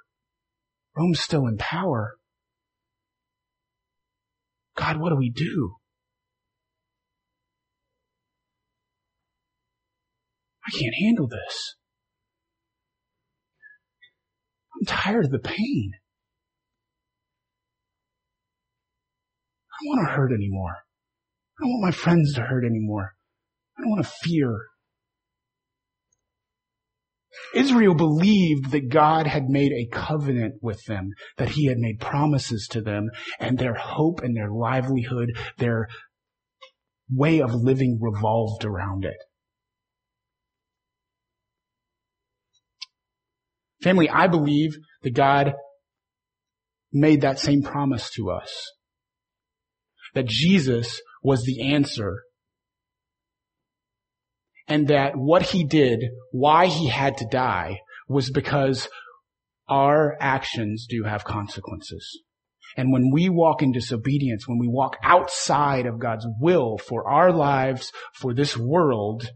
Rome's 0.96 1.20
still 1.20 1.46
in 1.46 1.56
power. 1.56 2.14
God, 4.76 4.98
what 4.98 5.10
do 5.10 5.16
we 5.16 5.30
do? 5.30 5.76
I 10.66 10.70
can't 10.70 10.94
handle 11.02 11.28
this. 11.28 11.76
I'm 14.74 14.86
tired 14.86 15.26
of 15.26 15.30
the 15.30 15.38
pain. 15.38 15.92
I 19.74 19.84
don't 19.84 19.96
want 19.96 20.08
to 20.08 20.14
hurt 20.14 20.32
anymore. 20.32 20.76
I 21.58 21.64
don't 21.64 21.70
want 21.70 21.82
my 21.82 21.90
friends 21.90 22.34
to 22.34 22.42
hurt 22.42 22.64
anymore. 22.64 23.14
I 23.76 23.82
don't 23.82 23.90
want 23.90 24.04
to 24.04 24.12
fear. 24.22 24.66
Israel 27.52 27.94
believed 27.94 28.70
that 28.70 28.88
God 28.88 29.26
had 29.26 29.48
made 29.48 29.72
a 29.72 29.88
covenant 29.90 30.54
with 30.62 30.84
them, 30.84 31.10
that 31.36 31.50
he 31.50 31.66
had 31.66 31.78
made 31.78 31.98
promises 31.98 32.68
to 32.70 32.80
them, 32.80 33.10
and 33.40 33.58
their 33.58 33.74
hope 33.74 34.20
and 34.22 34.36
their 34.36 34.50
livelihood, 34.50 35.36
their 35.58 35.88
way 37.10 37.40
of 37.40 37.54
living 37.54 37.98
revolved 38.00 38.64
around 38.64 39.04
it. 39.04 39.16
Family, 43.82 44.08
I 44.08 44.28
believe 44.28 44.76
that 45.02 45.14
God 45.14 45.54
made 46.92 47.22
that 47.22 47.40
same 47.40 47.62
promise 47.62 48.10
to 48.12 48.30
us 48.30 48.72
that 50.14 50.26
Jesus 50.26 51.00
was 51.22 51.44
the 51.44 51.72
answer 51.72 52.22
and 54.66 54.88
that 54.88 55.16
what 55.16 55.42
he 55.42 55.64
did, 55.64 56.00
why 56.30 56.66
he 56.66 56.88
had 56.88 57.18
to 57.18 57.26
die, 57.30 57.80
was 58.08 58.30
because 58.30 58.88
our 59.68 60.16
actions 60.20 60.86
do 60.88 61.04
have 61.04 61.24
consequences. 61.24 62.22
And 62.76 62.92
when 62.92 63.10
we 63.12 63.28
walk 63.28 63.62
in 63.62 63.72
disobedience, 63.72 64.48
when 64.48 64.58
we 64.58 64.68
walk 64.68 64.96
outside 65.02 65.86
of 65.86 66.00
God's 66.00 66.26
will 66.40 66.78
for 66.78 67.08
our 67.08 67.32
lives, 67.32 67.92
for 68.14 68.34
this 68.34 68.56
world, 68.56 69.30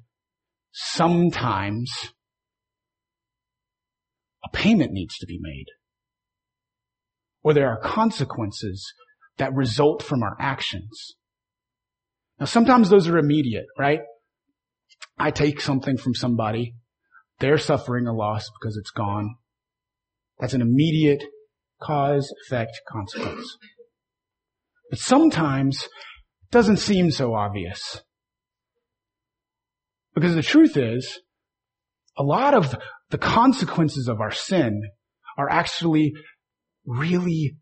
sometimes 0.72 1.90
a 4.44 4.56
payment 4.56 4.92
needs 4.92 5.16
to 5.18 5.26
be 5.26 5.38
made. 5.40 5.66
Or 7.42 7.54
there 7.54 7.68
are 7.68 7.80
consequences 7.80 8.92
that 9.38 9.54
result 9.54 10.02
from 10.02 10.22
our 10.22 10.36
actions. 10.40 11.14
Now 12.38 12.46
sometimes 12.46 12.88
those 12.88 13.08
are 13.08 13.18
immediate, 13.18 13.66
right? 13.78 14.00
I 15.18 15.30
take 15.30 15.60
something 15.60 15.96
from 15.96 16.14
somebody. 16.14 16.74
They're 17.40 17.58
suffering 17.58 18.06
a 18.06 18.12
loss 18.12 18.48
because 18.60 18.76
it's 18.76 18.90
gone. 18.90 19.36
That's 20.38 20.54
an 20.54 20.62
immediate 20.62 21.24
cause, 21.82 22.32
effect, 22.44 22.80
consequence. 22.88 23.56
But 24.90 24.98
sometimes 24.98 25.84
it 25.84 26.50
doesn't 26.50 26.78
seem 26.78 27.10
so 27.10 27.34
obvious. 27.34 28.02
Because 30.14 30.34
the 30.34 30.42
truth 30.42 30.76
is, 30.76 31.20
a 32.16 32.22
lot 32.22 32.54
of 32.54 32.74
the 33.10 33.18
consequences 33.18 34.08
of 34.08 34.20
our 34.20 34.32
sin 34.32 34.82
are 35.36 35.48
actually 35.48 36.12
really 36.84 37.56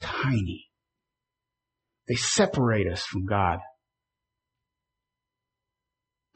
tiny. 0.00 0.65
They 2.08 2.14
separate 2.14 2.90
us 2.90 3.04
from 3.04 3.26
God. 3.26 3.58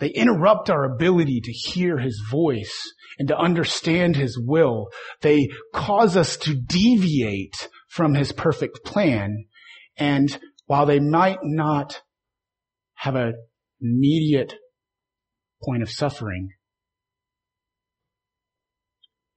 They 0.00 0.08
interrupt 0.08 0.70
our 0.70 0.84
ability 0.84 1.42
to 1.42 1.52
hear 1.52 1.98
His 1.98 2.22
voice 2.30 2.92
and 3.18 3.28
to 3.28 3.38
understand 3.38 4.16
His 4.16 4.38
will. 4.38 4.88
They 5.20 5.48
cause 5.74 6.16
us 6.16 6.36
to 6.38 6.54
deviate 6.54 7.68
from 7.88 8.14
His 8.14 8.32
perfect 8.32 8.82
plan. 8.84 9.44
And 9.96 10.36
while 10.66 10.86
they 10.86 11.00
might 11.00 11.40
not 11.42 12.00
have 12.94 13.14
an 13.14 13.34
immediate 13.80 14.54
point 15.62 15.82
of 15.82 15.90
suffering, 15.90 16.48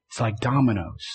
it's 0.09 0.21
like 0.21 0.37
dominoes. 0.37 1.05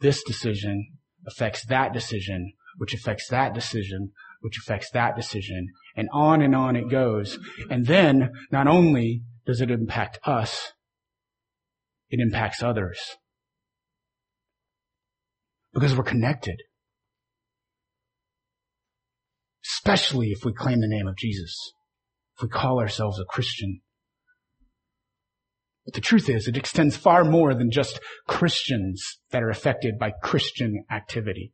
This 0.00 0.22
decision 0.22 0.92
affects 1.26 1.66
that 1.66 1.92
decision, 1.92 2.52
which 2.76 2.94
affects 2.94 3.28
that 3.28 3.54
decision, 3.54 4.12
which 4.40 4.58
affects 4.58 4.90
that 4.90 5.16
decision, 5.16 5.68
and 5.96 6.08
on 6.12 6.42
and 6.42 6.54
on 6.54 6.76
it 6.76 6.90
goes. 6.90 7.38
And 7.70 7.86
then, 7.86 8.30
not 8.52 8.66
only 8.66 9.22
does 9.46 9.60
it 9.60 9.70
impact 9.70 10.18
us, 10.24 10.72
it 12.10 12.20
impacts 12.20 12.62
others. 12.62 12.98
Because 15.72 15.94
we're 15.96 16.04
connected. 16.04 16.62
Especially 19.64 20.28
if 20.28 20.44
we 20.44 20.52
claim 20.52 20.80
the 20.80 20.88
name 20.88 21.06
of 21.06 21.16
Jesus. 21.16 21.72
If 22.36 22.42
we 22.42 22.48
call 22.48 22.80
ourselves 22.80 23.18
a 23.18 23.24
Christian. 23.24 23.80
But 25.84 25.94
the 25.94 26.00
truth 26.00 26.28
is, 26.28 26.48
it 26.48 26.56
extends 26.56 26.96
far 26.96 27.24
more 27.24 27.54
than 27.54 27.70
just 27.70 28.00
Christians 28.26 29.20
that 29.30 29.42
are 29.42 29.50
affected 29.50 29.98
by 29.98 30.12
Christian 30.22 30.84
activity. 30.90 31.52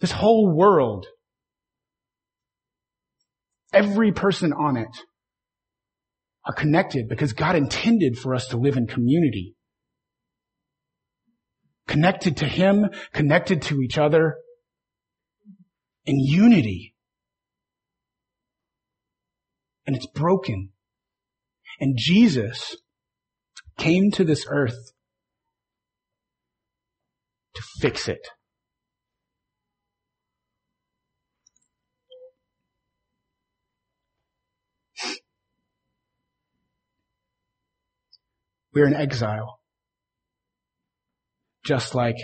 This 0.00 0.12
whole 0.12 0.50
world, 0.50 1.06
every 3.72 4.12
person 4.12 4.52
on 4.52 4.76
it 4.76 4.96
are 6.46 6.54
connected 6.54 7.08
because 7.08 7.32
God 7.32 7.54
intended 7.54 8.18
for 8.18 8.34
us 8.34 8.48
to 8.48 8.56
live 8.56 8.76
in 8.76 8.86
community. 8.86 9.54
Connected 11.86 12.38
to 12.38 12.46
Him, 12.46 12.88
connected 13.12 13.62
to 13.62 13.82
each 13.82 13.98
other, 13.98 14.36
in 16.06 16.18
unity. 16.18 16.94
And 19.86 19.96
it's 19.96 20.06
broken. 20.06 20.70
And 21.78 21.96
Jesus 21.98 22.76
came 23.76 24.10
to 24.12 24.24
this 24.24 24.46
earth 24.48 24.92
to 27.54 27.62
fix 27.80 28.08
it. 28.08 28.26
We're 38.74 38.86
in 38.86 38.94
exile. 38.94 39.58
Just 41.64 41.94
like 41.94 42.16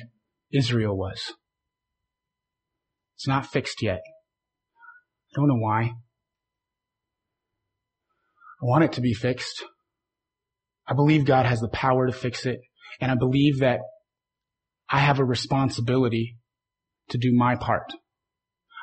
Israel 0.53 0.97
was. 0.97 1.35
It's 3.17 3.29
not 3.29 3.47
fixed 3.47 3.83
yet. 3.83 4.01
I 5.35 5.41
don't 5.41 5.49
know 5.49 5.59
why. 5.59 5.93
I 8.63 8.65
want 8.65 8.85
it 8.85 8.93
to 8.93 9.01
be 9.01 9.13
fixed. 9.13 9.65
I 10.87 10.95
believe 10.95 11.25
God 11.25 11.47
has 11.47 11.61
the 11.61 11.69
power 11.69 12.07
to 12.07 12.13
fix 12.13 12.47
it. 12.47 12.61
And 13.01 13.11
I 13.11 13.17
believe 13.17 13.59
that 13.61 13.81
I 14.89 15.01
have 15.01 15.19
a 15.19 15.25
responsibility 15.25 16.37
to 17.11 17.19
do 17.19 17.33
my 17.35 17.57
part. 17.57 17.93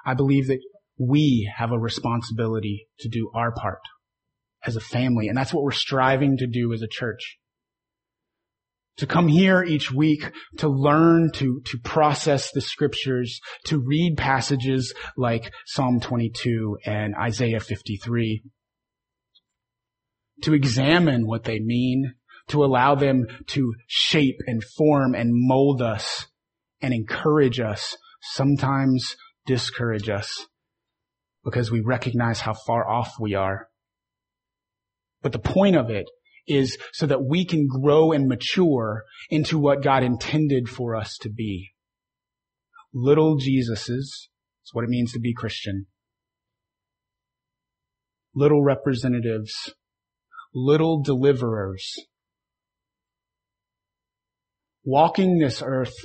I 0.05 0.13
believe 0.13 0.47
that 0.47 0.59
we 0.97 1.51
have 1.55 1.71
a 1.71 1.79
responsibility 1.79 2.87
to 2.99 3.09
do 3.09 3.31
our 3.33 3.51
part 3.51 3.79
as 4.65 4.75
a 4.75 4.81
family. 4.81 5.27
And 5.27 5.37
that's 5.37 5.53
what 5.53 5.63
we're 5.63 5.71
striving 5.71 6.37
to 6.37 6.47
do 6.47 6.73
as 6.73 6.81
a 6.81 6.87
church. 6.87 7.37
To 8.97 9.07
come 9.07 9.27
here 9.27 9.63
each 9.63 9.91
week 9.91 10.31
to 10.57 10.69
learn 10.69 11.31
to, 11.33 11.61
to 11.65 11.79
process 11.79 12.51
the 12.51 12.61
scriptures, 12.61 13.39
to 13.65 13.79
read 13.79 14.17
passages 14.17 14.93
like 15.17 15.51
Psalm 15.65 15.99
22 15.99 16.77
and 16.85 17.15
Isaiah 17.15 17.59
53, 17.59 18.43
to 20.43 20.53
examine 20.53 21.25
what 21.25 21.43
they 21.43 21.59
mean, 21.59 22.13
to 22.49 22.63
allow 22.63 22.93
them 22.93 23.25
to 23.47 23.73
shape 23.87 24.37
and 24.45 24.63
form 24.63 25.15
and 25.15 25.29
mold 25.31 25.81
us 25.81 26.27
and 26.81 26.93
encourage 26.93 27.59
us, 27.59 27.97
sometimes 28.21 29.15
discourage 29.45 30.09
us 30.09 30.47
because 31.43 31.71
we 31.71 31.81
recognize 31.81 32.41
how 32.41 32.53
far 32.53 32.87
off 32.87 33.15
we 33.19 33.33
are. 33.33 33.69
But 35.21 35.31
the 35.31 35.39
point 35.39 35.75
of 35.75 35.89
it 35.89 36.09
is 36.47 36.77
so 36.91 37.05
that 37.05 37.23
we 37.23 37.45
can 37.45 37.67
grow 37.67 38.11
and 38.11 38.27
mature 38.27 39.03
into 39.29 39.57
what 39.57 39.83
God 39.83 40.03
intended 40.03 40.67
for 40.67 40.95
us 40.95 41.17
to 41.21 41.29
be. 41.29 41.71
Little 42.93 43.37
Jesuses, 43.37 44.27
that's 44.59 44.73
what 44.73 44.83
it 44.83 44.89
means 44.89 45.13
to 45.13 45.19
be 45.19 45.33
Christian. 45.33 45.87
Little 48.35 48.63
representatives 48.63 49.73
little 50.53 51.01
deliverers 51.01 51.95
walking 54.83 55.39
this 55.39 55.61
earth, 55.65 55.95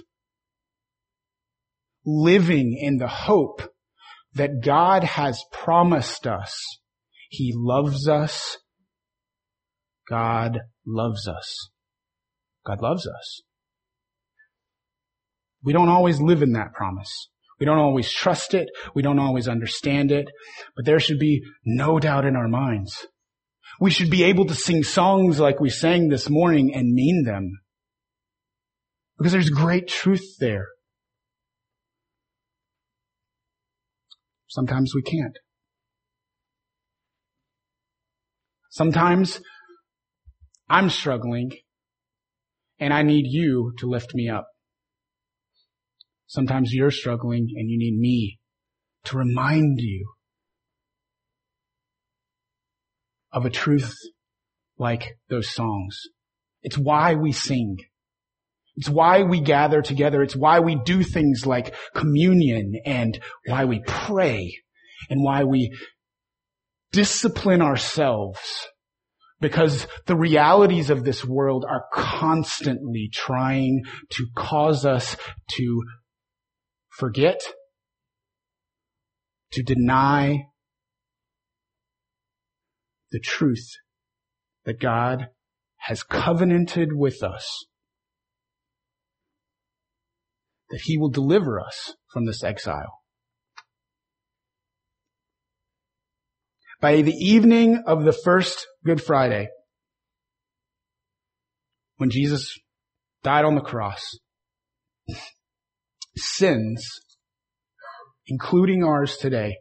living 2.05 2.79
in 2.81 2.99
the 2.99 3.09
hope 3.09 3.63
that 4.35 4.63
God 4.63 5.05
has 5.05 5.43
promised 5.53 6.27
us. 6.27 6.65
He 7.29 7.53
loves 7.55 8.09
us. 8.09 8.59
God 10.09 10.61
loves 10.87 11.29
us. 11.29 11.71
God 12.67 12.81
loves 12.83 13.07
us. 13.07 13.43
We 15.63 15.73
don't 15.73 15.89
always 15.89 16.21
live 16.21 16.43
in 16.43 16.53
that 16.53 16.73
promise. 16.73 17.29
We 17.59 17.67
don't 17.67 17.79
always 17.79 18.11
trust 18.11 18.55
it. 18.55 18.69
We 18.95 19.03
don't 19.03 19.19
always 19.19 19.49
understand 19.49 20.13
it, 20.13 20.29
but 20.77 20.85
there 20.85 21.01
should 21.01 21.19
be 21.19 21.43
no 21.65 21.99
doubt 21.99 22.25
in 22.25 22.37
our 22.37 22.49
minds 22.49 23.07
we 23.81 23.91
should 23.91 24.11
be 24.11 24.25
able 24.25 24.47
to 24.47 24.55
sing 24.55 24.83
songs 24.83 25.39
like 25.39 25.61
we 25.61 25.71
sang 25.71 26.09
this 26.09 26.29
morning 26.29 26.75
and 26.75 26.93
mean 26.93 27.25
them. 27.25 27.61
Because 29.17 29.33
there's 29.33 29.51
great 29.51 29.89
truth 29.89 30.37
there. 30.39 30.67
Sometimes 34.49 34.93
we 34.95 35.03
can't. 35.03 35.37
Sometimes 38.71 39.41
I'm 40.71 40.91
struggling 40.91 41.53
and 42.79 42.93
I 42.93 43.03
need 43.03 43.27
you 43.27 43.73
to 43.79 43.87
lift 43.87 44.15
me 44.15 44.29
up. 44.29 44.47
Sometimes 46.27 46.73
you're 46.73 46.91
struggling 46.91 47.49
and 47.57 47.71
you 47.71 47.79
need 47.79 47.99
me 47.99 48.39
to 49.05 49.17
remind 49.17 49.81
you 49.81 50.13
of 53.33 53.47
a 53.47 53.51
truth 53.51 53.95
like 54.79 55.17
those 55.29 55.49
songs. 55.49 56.03
It's 56.63 56.77
why 56.77 57.15
we 57.15 57.33
sing. 57.33 57.79
It's 58.77 58.89
why 58.89 59.23
we 59.23 59.41
gather 59.41 59.83
together. 59.83 60.23
It's 60.23 60.37
why 60.37 60.61
we 60.61 60.77
do 60.77 61.03
things 61.03 61.47
like 61.47 61.75
communion 61.95 62.75
and 62.85 63.19
why 63.47 63.65
we 63.65 63.83
pray 63.87 64.55
and 65.11 65.25
why 65.25 65.45
we 65.45 65.77
discipline 66.93 67.63
ourselves 67.63 68.69
because 69.41 69.87
the 70.07 70.17
realities 70.17 70.91
of 70.91 71.05
this 71.05 71.25
world 71.25 71.65
are 71.69 71.85
constantly 71.93 73.09
trying 73.13 73.83
to 74.11 74.27
cause 74.35 74.85
us 74.85 75.17
to 75.57 75.83
forget, 76.91 77.41
to 79.53 79.63
deny, 79.63 80.47
the 83.11 83.21
truth 83.21 83.77
that 84.65 84.81
God 84.81 85.29
has 85.77 86.03
covenanted 86.03 86.91
with 86.93 87.23
us 87.23 87.65
that 90.71 90.83
he 90.85 90.99
will 90.99 91.09
deliver 91.09 91.61
us 91.61 91.95
from 92.13 92.27
this 92.27 92.45
exile. 92.45 93.01
By 96.81 97.03
the 97.03 97.13
evening 97.13 97.83
of 97.87 98.05
the 98.05 98.13
first 98.13 98.67
Good 98.85 99.03
Friday, 99.03 99.49
when 101.97 102.11
Jesus 102.11 102.57
died 103.25 103.45
on 103.45 103.57
the 103.57 103.61
cross, 103.61 104.17
sins, 106.17 106.89
including 108.29 108.85
ours 108.85 109.17
today, 109.17 109.57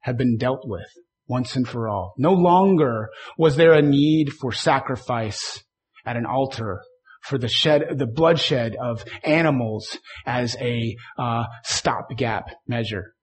have 0.00 0.18
been 0.18 0.36
dealt 0.36 0.60
with 0.64 0.88
once 1.26 1.56
and 1.56 1.66
for 1.66 1.88
all. 1.88 2.12
No 2.18 2.34
longer 2.34 3.08
was 3.38 3.56
there 3.56 3.72
a 3.72 3.80
need 3.80 4.30
for 4.30 4.52
sacrifice 4.52 5.64
at 6.04 6.18
an 6.18 6.26
altar 6.26 6.82
for 7.22 7.38
the 7.38 7.48
shed, 7.48 7.96
the 7.96 8.06
bloodshed 8.06 8.76
of 8.76 9.04
animals 9.24 9.96
as 10.26 10.54
a 10.60 10.96
uh, 11.18 11.44
stopgap 11.64 12.50
measure, 12.66 13.14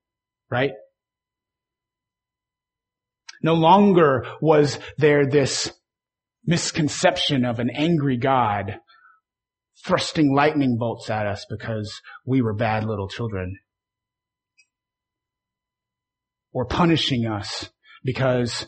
right? 0.50 0.72
No 3.42 3.54
longer 3.54 4.26
was 4.42 4.80
there 4.98 5.26
this 5.28 5.72
misconception 6.46 7.46
of 7.46 7.60
an 7.60 7.70
angry 7.70 8.18
God 8.18 8.80
thrusting 9.86 10.34
lightning 10.34 10.78
bolts 10.78 11.10
at 11.10 11.28
us 11.28 11.46
because 11.50 12.02
we 12.26 12.42
were 12.42 12.54
bad 12.54 12.84
little 12.84 13.08
children. 13.08 13.58
Or 16.52 16.66
punishing 16.66 17.28
us 17.28 17.70
because 18.04 18.66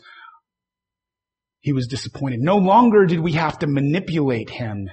he 1.60 1.72
was 1.72 1.88
disappointed. 1.88 2.40
No 2.40 2.56
longer 2.56 3.06
did 3.06 3.20
we 3.20 3.32
have 3.32 3.58
to 3.58 3.66
manipulate 3.66 4.50
him 4.50 4.88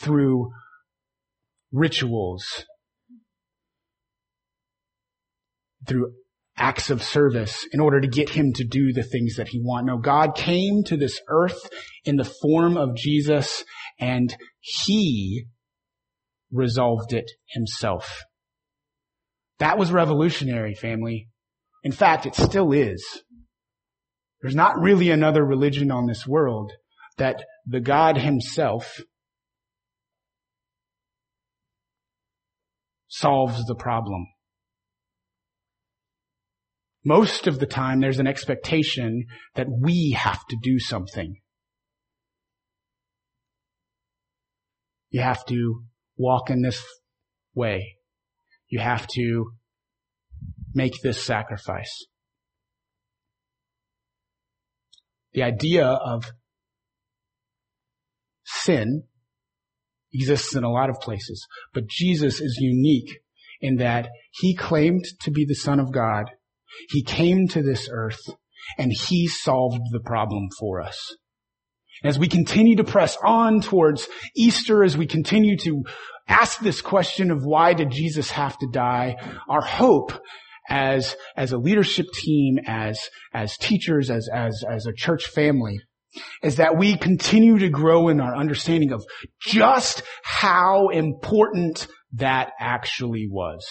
through 0.00 0.50
rituals, 1.72 2.64
through 5.86 6.14
acts 6.60 6.90
of 6.90 7.02
service 7.02 7.66
in 7.72 7.80
order 7.80 8.00
to 8.00 8.06
get 8.06 8.28
him 8.28 8.52
to 8.52 8.64
do 8.64 8.92
the 8.92 9.02
things 9.02 9.36
that 9.36 9.48
he 9.48 9.60
wanted. 9.60 9.86
No, 9.86 9.98
God 9.98 10.36
came 10.36 10.84
to 10.84 10.96
this 10.96 11.20
earth 11.28 11.58
in 12.04 12.16
the 12.16 12.30
form 12.42 12.76
of 12.76 12.94
Jesus 12.94 13.64
and 13.98 14.34
he 14.60 15.46
resolved 16.52 17.12
it 17.12 17.30
himself. 17.48 18.22
That 19.58 19.78
was 19.78 19.90
revolutionary, 19.90 20.74
family. 20.74 21.28
In 21.82 21.92
fact, 21.92 22.26
it 22.26 22.34
still 22.34 22.72
is. 22.72 23.04
There's 24.42 24.54
not 24.54 24.78
really 24.78 25.10
another 25.10 25.44
religion 25.44 25.90
on 25.90 26.06
this 26.06 26.26
world 26.26 26.72
that 27.18 27.44
the 27.66 27.80
God 27.80 28.16
himself 28.18 29.00
solves 33.08 33.64
the 33.66 33.74
problem. 33.74 34.26
Most 37.04 37.46
of 37.46 37.58
the 37.58 37.66
time 37.66 38.00
there's 38.00 38.18
an 38.18 38.26
expectation 38.26 39.26
that 39.54 39.66
we 39.70 40.16
have 40.18 40.46
to 40.48 40.56
do 40.62 40.78
something. 40.78 41.36
You 45.10 45.22
have 45.22 45.44
to 45.46 45.82
walk 46.16 46.50
in 46.50 46.62
this 46.62 46.84
way. 47.54 47.96
You 48.68 48.80
have 48.80 49.06
to 49.08 49.52
make 50.74 51.00
this 51.02 51.24
sacrifice. 51.24 52.06
The 55.32 55.42
idea 55.42 55.86
of 55.86 56.24
sin 58.44 59.04
exists 60.12 60.54
in 60.54 60.64
a 60.64 60.70
lot 60.70 60.90
of 60.90 61.00
places, 61.00 61.46
but 61.72 61.86
Jesus 61.88 62.40
is 62.40 62.58
unique 62.60 63.20
in 63.60 63.76
that 63.76 64.08
he 64.32 64.54
claimed 64.54 65.04
to 65.22 65.30
be 65.30 65.44
the 65.44 65.54
son 65.54 65.80
of 65.80 65.92
God. 65.92 66.30
He 66.88 67.02
came 67.02 67.48
to 67.48 67.62
this 67.62 67.88
earth 67.90 68.20
and 68.78 68.92
he 68.92 69.26
solved 69.26 69.80
the 69.92 70.00
problem 70.00 70.48
for 70.58 70.80
us. 70.80 70.98
As 72.02 72.18
we 72.18 72.28
continue 72.28 72.76
to 72.76 72.84
press 72.84 73.16
on 73.22 73.60
towards 73.60 74.08
Easter, 74.34 74.82
as 74.82 74.96
we 74.96 75.06
continue 75.06 75.56
to 75.58 75.82
ask 76.28 76.60
this 76.60 76.80
question 76.80 77.30
of 77.30 77.44
why 77.44 77.74
did 77.74 77.90
Jesus 77.90 78.30
have 78.30 78.56
to 78.58 78.68
die, 78.72 79.16
our 79.48 79.60
hope 79.60 80.12
as, 80.68 81.16
as 81.36 81.52
a 81.52 81.58
leadership 81.58 82.06
team, 82.14 82.58
as, 82.66 83.00
as 83.34 83.56
teachers, 83.58 84.08
as, 84.08 84.28
as, 84.32 84.64
as 84.68 84.86
a 84.86 84.94
church 84.94 85.26
family, 85.26 85.80
is 86.42 86.56
that 86.56 86.76
we 86.76 86.96
continue 86.96 87.58
to 87.58 87.68
grow 87.68 88.08
in 88.08 88.20
our 88.20 88.36
understanding 88.36 88.92
of 88.92 89.04
just 89.40 90.02
how 90.22 90.88
important 90.88 91.86
that 92.14 92.50
actually 92.58 93.28
was. 93.30 93.64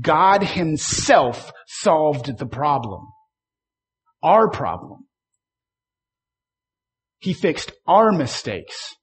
God 0.00 0.42
himself 0.42 1.52
solved 1.66 2.38
the 2.38 2.46
problem. 2.46 3.06
Our 4.22 4.50
problem. 4.50 5.06
He 7.18 7.32
fixed 7.32 7.72
our 7.86 8.12
mistakes. 8.12 8.94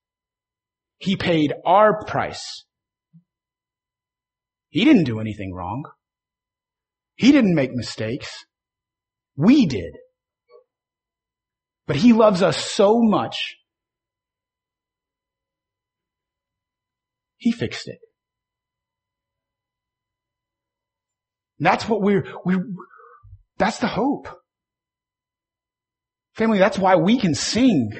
He 0.97 1.15
paid 1.15 1.53
our 1.65 2.05
price. 2.05 2.65
He 4.69 4.85
didn't 4.85 5.05
do 5.05 5.19
anything 5.19 5.53
wrong. 5.53 5.83
He 7.15 7.31
didn't 7.31 7.55
make 7.55 7.71
mistakes. 7.73 8.45
We 9.35 9.65
did. 9.65 9.93
But 11.87 11.95
he 11.95 12.13
loves 12.13 12.41
us 12.41 12.57
so 12.57 13.01
much. 13.01 13.55
He 17.37 17.51
fixed 17.51 17.87
it. 17.87 17.99
That's 21.59 21.87
what 21.87 22.01
we're, 22.01 22.25
we're, 22.43 22.65
that's 23.57 23.79
the 23.79 23.87
hope. 23.87 24.27
Family, 26.33 26.57
that's 26.57 26.77
why 26.77 26.95
we 26.97 27.17
can 27.17 27.33
sing 27.33 27.91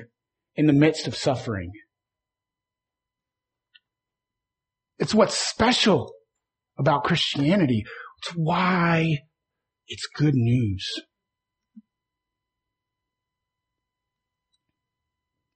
in 0.56 0.68
the 0.68 0.74
midst 0.74 1.08
of 1.08 1.16
suffering. 1.16 1.72
It's 5.00 5.14
what's 5.14 5.38
special 5.38 6.14
about 6.78 7.04
Christianity. 7.04 7.84
It's 8.20 8.32
why 8.36 9.20
it's 9.88 10.08
good 10.14 10.36
news. 10.36 10.86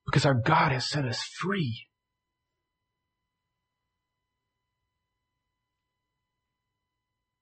Because 0.06 0.26
our 0.26 0.34
God 0.34 0.72
has 0.72 0.90
set 0.90 1.06
us 1.06 1.22
free. 1.22 1.88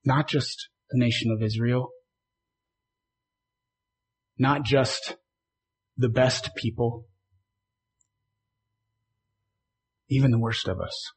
Not 0.08 0.30
just 0.30 0.70
the 0.90 0.98
nation 0.98 1.32
of 1.32 1.44
Israel, 1.44 1.90
not 4.38 4.64
just 4.64 5.18
the 5.98 6.08
best 6.08 6.56
people, 6.56 7.08
even 10.10 10.32
the 10.32 10.40
worst 10.40 10.70
of 10.70 10.80
us. 10.80 11.12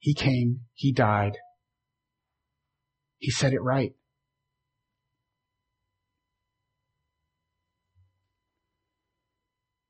He 0.00 0.12
came, 0.12 0.62
He 0.74 0.92
died, 0.92 1.36
He 3.18 3.30
said 3.30 3.52
it 3.52 3.62
right. 3.62 3.92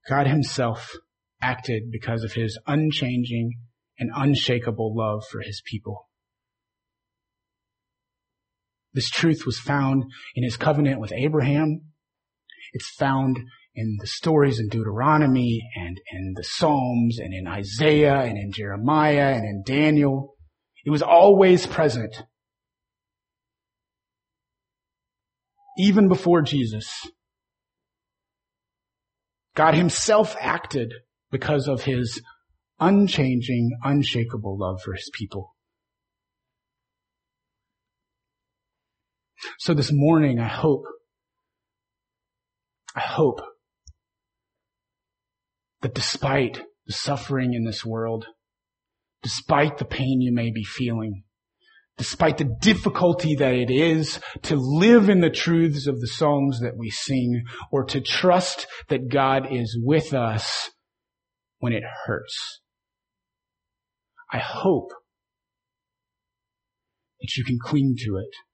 God 0.07 0.27
himself 0.27 0.93
acted 1.41 1.85
because 1.91 2.23
of 2.23 2.35
his 2.35 2.59
unchanging 2.67 3.53
and 3.99 4.11
unshakable 4.15 4.95
love 4.95 5.25
for 5.31 5.41
his 5.41 5.63
people. 5.65 6.08
This 8.99 9.11
truth 9.11 9.47
was 9.47 9.61
found 9.61 10.07
in 10.35 10.43
his 10.43 10.57
covenant 10.57 10.99
with 10.99 11.13
Abraham. 11.13 11.83
It's 12.73 12.91
found 12.97 13.39
in 13.73 13.97
the 14.01 14.09
stories 14.09 14.59
in 14.59 14.69
Deuteronomy 14.71 15.63
and 15.77 16.01
in 16.11 16.35
the 16.35 16.43
Psalms 16.43 17.21
and 17.21 17.33
in 17.33 17.47
Isaiah 17.47 18.23
and 18.23 18.37
in 18.37 18.51
Jeremiah 18.51 19.35
and 19.37 19.45
in 19.45 19.63
Daniel. 19.65 20.35
It 20.85 20.91
was 20.91 21.03
always 21.03 21.65
present. 21.65 22.25
Even 25.79 26.09
before 26.09 26.43
Jesus. 26.43 26.93
God 29.55 29.75
himself 29.75 30.35
acted 30.41 30.93
because 31.31 31.69
of 31.69 31.83
his 31.83 32.21
unchanging, 32.81 33.79
unshakable 33.85 34.59
love 34.59 34.83
for 34.83 34.95
his 34.95 35.09
people. 35.15 35.55
So 39.59 39.75
this 39.75 39.93
morning, 39.93 40.41
I 40.41 40.49
hope, 40.49 40.85
I 42.95 43.01
hope 43.01 43.41
that 45.83 45.95
despite 45.95 46.61
the 46.87 46.93
suffering 46.93 47.55
in 47.55 47.65
this 47.65 47.85
world, 47.85 48.27
despite 49.23 49.79
the 49.79 49.85
pain 49.85 50.21
you 50.21 50.33
may 50.33 50.51
be 50.51 50.65
feeling, 50.65 51.23
despite 51.97 52.39
the 52.39 52.57
difficulty 52.61 53.35
that 53.37 53.55
it 53.55 53.71
is 53.71 54.21
to 54.43 54.57
live 54.57 55.09
in 55.09 55.21
the 55.21 55.31
truths 55.31 55.87
of 55.87 56.01
the 56.01 56.07
songs 56.07 56.61
that 56.61 56.77
we 56.77 56.91
sing 56.91 57.45
or 57.73 57.85
to 57.85 58.01
trust 58.01 58.67
that 58.89 59.09
God 59.09 59.53
is 59.53 59.79
with 59.81 60.15
us 60.15 60.71
when 61.59 61.73
it 61.73 61.83
hurts. 62.07 62.61
I 64.33 64.39
hope 64.39 64.91
that 67.21 67.37
you 67.37 67.45
can 67.45 67.59
cling 67.61 67.97
to 68.05 68.17
it. 68.17 68.48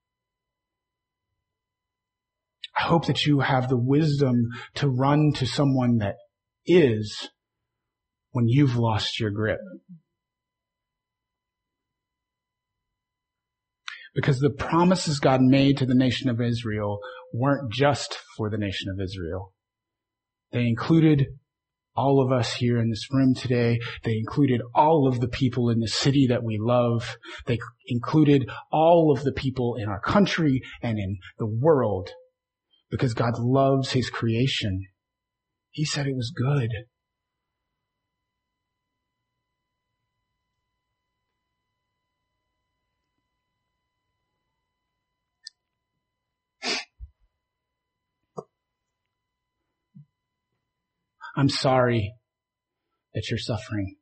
I 2.77 2.83
hope 2.83 3.05
that 3.07 3.25
you 3.25 3.39
have 3.39 3.69
the 3.69 3.77
wisdom 3.77 4.49
to 4.75 4.89
run 4.89 5.31
to 5.35 5.45
someone 5.45 5.97
that 5.99 6.15
is 6.65 7.29
when 8.31 8.47
you've 8.47 8.75
lost 8.75 9.19
your 9.19 9.31
grip. 9.31 9.59
Because 14.13 14.39
the 14.39 14.49
promises 14.49 15.19
God 15.19 15.41
made 15.41 15.77
to 15.77 15.85
the 15.85 15.95
nation 15.95 16.29
of 16.29 16.41
Israel 16.41 16.99
weren't 17.33 17.71
just 17.71 18.17
for 18.37 18.49
the 18.49 18.57
nation 18.57 18.89
of 18.89 18.99
Israel. 19.01 19.53
They 20.51 20.67
included 20.67 21.25
all 21.95 22.21
of 22.21 22.31
us 22.31 22.53
here 22.53 22.77
in 22.77 22.89
this 22.89 23.07
room 23.11 23.33
today. 23.33 23.79
They 24.03 24.17
included 24.17 24.61
all 24.73 25.07
of 25.07 25.21
the 25.21 25.27
people 25.27 25.69
in 25.69 25.79
the 25.79 25.87
city 25.87 26.27
that 26.27 26.43
we 26.43 26.57
love. 26.59 27.17
They 27.45 27.57
included 27.87 28.49
all 28.71 29.13
of 29.15 29.23
the 29.23 29.31
people 29.31 29.75
in 29.75 29.87
our 29.87 30.01
country 30.01 30.61
and 30.81 30.99
in 30.99 31.17
the 31.37 31.45
world 31.45 32.09
because 32.89 33.13
God 33.13 33.33
loves 33.39 33.91
his 33.91 34.09
creation. 34.09 34.85
He 35.71 35.85
said 35.85 36.07
it 36.07 36.15
was 36.15 36.31
good. 36.35 36.69
I'm 51.37 51.49
sorry 51.49 52.13
that 53.13 53.29
you're 53.29 53.37
suffering. 53.37 53.97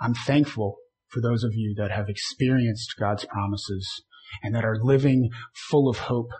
I'm 0.00 0.14
thankful 0.14 0.76
for 1.08 1.20
those 1.20 1.42
of 1.44 1.54
you 1.54 1.74
that 1.78 1.90
have 1.90 2.08
experienced 2.08 2.94
God's 2.98 3.24
promises 3.24 4.02
and 4.42 4.54
that 4.54 4.64
are 4.64 4.78
living 4.80 5.30
full 5.54 5.88
of 5.88 5.98
hope. 5.98 6.30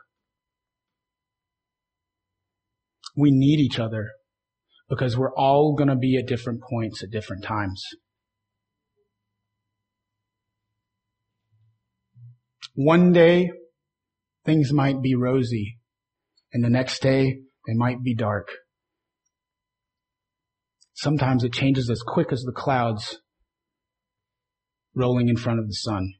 We 3.16 3.30
need 3.30 3.60
each 3.60 3.78
other 3.78 4.10
because 4.88 5.16
we're 5.16 5.34
all 5.34 5.74
going 5.74 5.88
to 5.88 5.96
be 5.96 6.16
at 6.16 6.26
different 6.26 6.60
points 6.62 7.02
at 7.02 7.10
different 7.10 7.44
times. 7.44 7.82
One 12.74 13.12
day, 13.12 13.50
things 14.44 14.72
might 14.72 15.02
be 15.02 15.14
rosy, 15.14 15.78
and 16.52 16.64
the 16.64 16.70
next 16.70 17.02
day, 17.02 17.40
they 17.66 17.74
might 17.74 18.02
be 18.02 18.14
dark. 18.14 18.48
Sometimes 20.94 21.44
it 21.44 21.52
changes 21.52 21.90
as 21.90 22.02
quick 22.02 22.32
as 22.32 22.42
the 22.42 22.52
clouds 22.52 23.18
rolling 24.94 25.28
in 25.28 25.36
front 25.36 25.58
of 25.58 25.66
the 25.66 25.74
sun. 25.74 26.14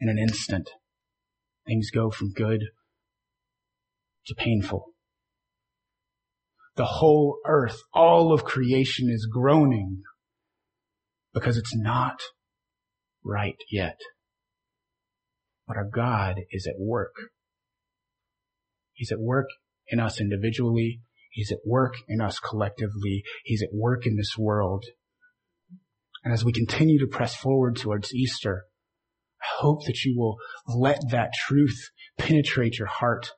In 0.00 0.08
an 0.08 0.18
instant, 0.18 0.70
things 1.66 1.90
go 1.90 2.10
from 2.10 2.32
good 2.32 2.60
to 4.26 4.34
painful. 4.34 4.92
The 6.76 6.84
whole 6.84 7.40
earth, 7.44 7.78
all 7.92 8.32
of 8.32 8.44
creation 8.44 9.10
is 9.10 9.28
groaning 9.30 10.02
because 11.34 11.56
it's 11.56 11.74
not 11.74 12.20
right 13.24 13.56
yet. 13.70 13.98
But 15.66 15.76
our 15.76 15.88
God 15.92 16.36
is 16.52 16.66
at 16.66 16.78
work. 16.78 17.14
He's 18.92 19.10
at 19.12 19.20
work 19.20 19.46
in 19.88 20.00
us 20.00 20.20
individually. 20.20 21.00
He's 21.30 21.52
at 21.52 21.58
work 21.66 21.94
in 22.08 22.20
us 22.20 22.38
collectively. 22.38 23.22
He's 23.44 23.62
at 23.62 23.74
work 23.74 24.06
in 24.06 24.16
this 24.16 24.36
world. 24.38 24.84
And 26.24 26.32
as 26.32 26.44
we 26.44 26.52
continue 26.52 26.98
to 27.00 27.06
press 27.06 27.36
forward 27.36 27.76
towards 27.76 28.14
Easter, 28.14 28.64
I 29.42 29.46
hope 29.60 29.84
that 29.86 30.04
you 30.04 30.18
will 30.18 30.36
let 30.66 31.00
that 31.10 31.30
truth 31.46 31.90
penetrate 32.16 32.78
your 32.78 32.88
heart, 32.88 33.30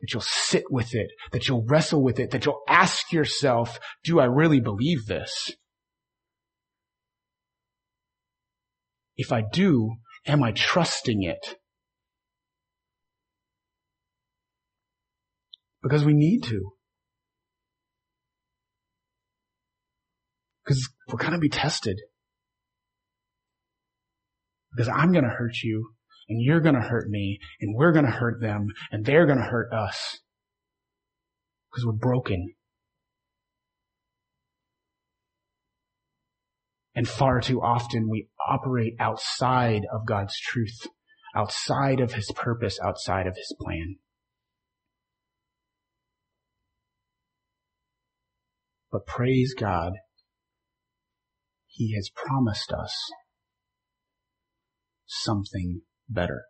that 0.00 0.12
you'll 0.12 0.22
sit 0.22 0.64
with 0.70 0.94
it, 0.94 1.10
that 1.32 1.48
you'll 1.48 1.64
wrestle 1.64 2.02
with 2.02 2.18
it, 2.18 2.30
that 2.30 2.44
you'll 2.44 2.62
ask 2.68 3.12
yourself, 3.12 3.78
do 4.04 4.20
I 4.20 4.24
really 4.24 4.60
believe 4.60 5.06
this? 5.06 5.52
If 9.16 9.32
I 9.32 9.42
do, 9.52 9.96
am 10.26 10.42
I 10.42 10.52
trusting 10.52 11.22
it? 11.22 11.56
Because 15.82 16.04
we 16.04 16.14
need 16.14 16.42
to. 16.44 16.72
Because 20.64 20.88
we're 21.08 21.18
going 21.18 21.32
to 21.32 21.38
be 21.38 21.48
tested. 21.48 22.00
Because 24.74 24.88
I'm 24.88 25.12
going 25.12 25.24
to 25.24 25.30
hurt 25.30 25.62
you, 25.62 25.90
and 26.28 26.40
you're 26.40 26.60
going 26.60 26.76
to 26.76 26.80
hurt 26.80 27.08
me, 27.08 27.40
and 27.60 27.74
we're 27.74 27.92
going 27.92 28.04
to 28.04 28.10
hurt 28.10 28.40
them, 28.40 28.68
and 28.92 29.04
they're 29.04 29.26
going 29.26 29.38
to 29.38 29.44
hurt 29.44 29.72
us. 29.72 30.20
Because 31.70 31.86
we're 31.86 31.92
broken. 31.92 32.54
And 36.94 37.08
far 37.08 37.40
too 37.40 37.60
often 37.62 38.08
we 38.08 38.28
operate 38.48 38.94
outside 38.98 39.82
of 39.92 40.06
God's 40.06 40.38
truth, 40.38 40.86
outside 41.34 42.00
of 42.00 42.14
His 42.14 42.30
purpose, 42.32 42.78
outside 42.82 43.26
of 43.26 43.36
His 43.36 43.54
plan. 43.60 43.96
But 48.90 49.06
praise 49.06 49.54
God, 49.54 49.94
He 51.66 51.94
has 51.94 52.10
promised 52.10 52.72
us 52.72 52.96
something 55.10 55.82
better. 56.08 56.44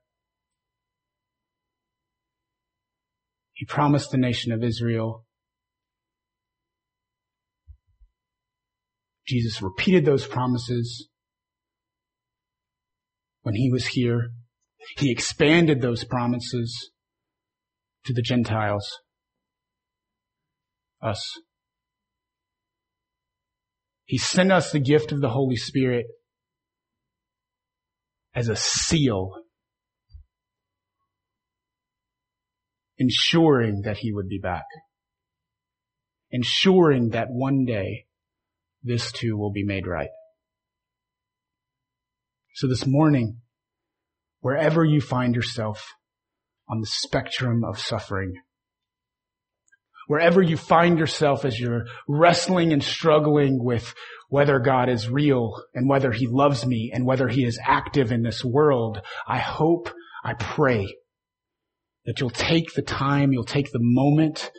He 3.52 3.64
promised 3.64 4.10
the 4.10 4.18
nation 4.18 4.52
of 4.52 4.62
Israel. 4.62 5.24
Jesus 9.26 9.62
repeated 9.62 10.04
those 10.04 10.26
promises 10.26 11.08
when 13.42 13.54
he 13.54 13.70
was 13.70 13.86
here. 13.88 14.30
He 14.98 15.10
expanded 15.10 15.80
those 15.80 16.04
promises 16.04 16.90
to 18.04 18.12
the 18.12 18.22
Gentiles, 18.22 18.88
us. 21.02 21.24
He 24.04 24.18
sent 24.18 24.50
us 24.50 24.72
the 24.72 24.80
gift 24.80 25.12
of 25.12 25.20
the 25.20 25.30
Holy 25.30 25.56
Spirit 25.56 26.06
as 28.34 28.48
a 28.48 28.56
seal, 28.56 29.32
ensuring 32.98 33.82
that 33.84 33.98
he 33.98 34.12
would 34.12 34.28
be 34.28 34.38
back, 34.38 34.66
ensuring 36.30 37.10
that 37.10 37.28
one 37.30 37.64
day 37.64 38.06
this 38.82 39.10
too 39.12 39.36
will 39.36 39.52
be 39.52 39.64
made 39.64 39.86
right. 39.86 40.10
So 42.54 42.66
this 42.66 42.86
morning, 42.86 43.40
wherever 44.40 44.84
you 44.84 45.00
find 45.00 45.34
yourself 45.34 45.94
on 46.68 46.80
the 46.80 46.86
spectrum 46.86 47.64
of 47.64 47.80
suffering, 47.80 48.34
wherever 50.10 50.42
you 50.42 50.56
find 50.56 50.98
yourself 50.98 51.44
as 51.44 51.56
you're 51.60 51.84
wrestling 52.08 52.72
and 52.72 52.82
struggling 52.82 53.62
with 53.62 53.94
whether 54.28 54.58
God 54.58 54.88
is 54.88 55.08
real 55.08 55.62
and 55.72 55.88
whether 55.88 56.10
he 56.10 56.26
loves 56.26 56.66
me 56.66 56.90
and 56.92 57.06
whether 57.06 57.28
he 57.28 57.44
is 57.44 57.60
active 57.64 58.10
in 58.10 58.24
this 58.24 58.44
world, 58.44 59.00
I 59.24 59.38
hope, 59.38 59.88
I 60.24 60.34
pray 60.34 60.96
that 62.06 62.18
you'll 62.18 62.30
take 62.30 62.74
the 62.74 62.82
time, 62.82 63.32
you'll 63.32 63.44
take 63.44 63.70
the 63.70 63.78
moment 63.80 64.50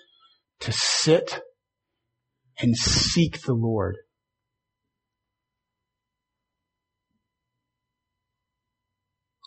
to 0.61 0.71
sit 0.71 1.41
and 2.57 2.73
seek 2.73 3.41
the 3.41 3.53
Lord. 3.53 3.97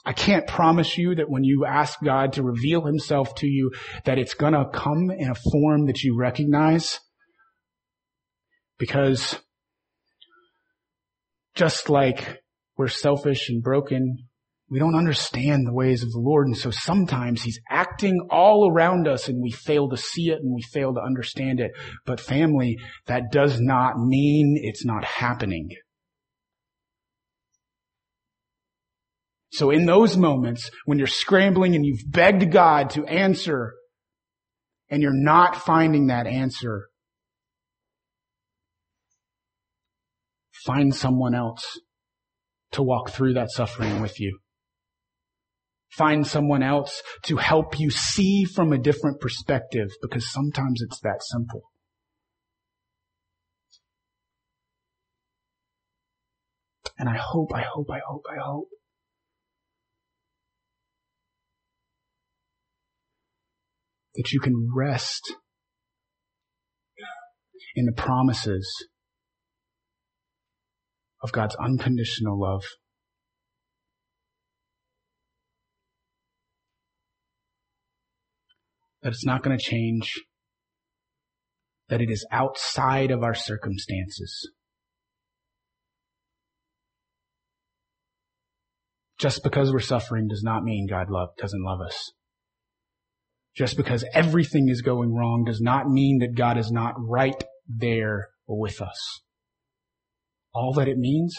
I 0.04 0.12
can't 0.12 0.46
promise 0.46 0.98
you 0.98 1.14
that 1.14 1.30
when 1.30 1.44
you 1.44 1.64
ask 1.64 1.98
God 2.02 2.34
to 2.34 2.42
reveal 2.42 2.84
himself 2.84 3.34
to 3.36 3.46
you, 3.46 3.70
that 4.04 4.18
it's 4.18 4.34
gonna 4.34 4.68
come 4.72 5.10
in 5.10 5.30
a 5.30 5.34
form 5.34 5.86
that 5.86 6.02
you 6.02 6.16
recognize. 6.18 7.00
Because 8.78 9.38
just 11.54 11.88
like 11.88 12.42
we're 12.76 12.88
selfish 12.88 13.48
and 13.48 13.62
broken, 13.62 14.26
we 14.68 14.78
don't 14.78 14.96
understand 14.96 15.66
the 15.66 15.72
ways 15.72 16.02
of 16.02 16.10
the 16.10 16.18
Lord. 16.18 16.46
And 16.48 16.56
so 16.56 16.70
sometimes 16.70 17.42
he's 17.42 17.60
acting 17.70 18.26
all 18.30 18.70
around 18.70 19.06
us 19.06 19.28
and 19.28 19.42
we 19.42 19.52
fail 19.52 19.88
to 19.90 19.96
see 19.96 20.30
it 20.30 20.40
and 20.42 20.54
we 20.54 20.62
fail 20.62 20.94
to 20.94 21.00
understand 21.00 21.60
it. 21.60 21.70
But 22.04 22.20
family, 22.20 22.78
that 23.06 23.30
does 23.30 23.60
not 23.60 23.98
mean 23.98 24.58
it's 24.60 24.84
not 24.84 25.04
happening. 25.04 25.68
So 29.54 29.70
in 29.70 29.86
those 29.86 30.16
moments 30.16 30.68
when 30.84 30.98
you're 30.98 31.06
scrambling 31.06 31.76
and 31.76 31.86
you've 31.86 32.10
begged 32.10 32.50
God 32.50 32.90
to 32.90 33.06
answer 33.06 33.74
and 34.90 35.00
you're 35.00 35.12
not 35.14 35.54
finding 35.54 36.08
that 36.08 36.26
answer, 36.26 36.88
find 40.66 40.92
someone 40.92 41.36
else 41.36 41.78
to 42.72 42.82
walk 42.82 43.10
through 43.10 43.34
that 43.34 43.52
suffering 43.52 44.02
with 44.02 44.18
you. 44.18 44.40
Find 45.90 46.26
someone 46.26 46.64
else 46.64 47.00
to 47.26 47.36
help 47.36 47.78
you 47.78 47.92
see 47.92 48.42
from 48.42 48.72
a 48.72 48.78
different 48.78 49.20
perspective 49.20 49.90
because 50.02 50.32
sometimes 50.32 50.82
it's 50.82 50.98
that 51.02 51.22
simple. 51.22 51.62
And 56.98 57.08
I 57.08 57.18
hope, 57.18 57.54
I 57.54 57.62
hope, 57.62 57.88
I 57.88 58.00
hope, 58.04 58.24
I 58.28 58.42
hope 58.42 58.68
that 64.14 64.32
you 64.32 64.40
can 64.40 64.68
rest 64.74 65.34
in 67.74 67.86
the 67.86 67.92
promises 67.92 68.86
of 71.22 71.32
God's 71.32 71.56
unconditional 71.56 72.38
love. 72.40 72.62
That 79.02 79.10
it's 79.10 79.26
not 79.26 79.42
going 79.42 79.58
to 79.58 79.62
change. 79.62 80.22
That 81.88 82.00
it 82.00 82.10
is 82.10 82.26
outside 82.30 83.10
of 83.10 83.22
our 83.22 83.34
circumstances. 83.34 84.50
Just 89.18 89.42
because 89.42 89.72
we're 89.72 89.80
suffering 89.80 90.28
does 90.28 90.42
not 90.42 90.64
mean 90.64 90.86
God 90.88 91.08
love, 91.10 91.30
doesn't 91.38 91.62
love 91.62 91.80
us. 91.80 92.12
Just 93.56 93.76
because 93.76 94.04
everything 94.12 94.68
is 94.68 94.82
going 94.82 95.14
wrong 95.14 95.44
does 95.44 95.60
not 95.60 95.88
mean 95.88 96.18
that 96.18 96.34
God 96.34 96.58
is 96.58 96.72
not 96.72 96.94
right 96.98 97.42
there 97.68 98.28
with 98.48 98.80
us. 98.80 99.20
All 100.52 100.72
that 100.74 100.88
it 100.88 100.98
means, 100.98 101.36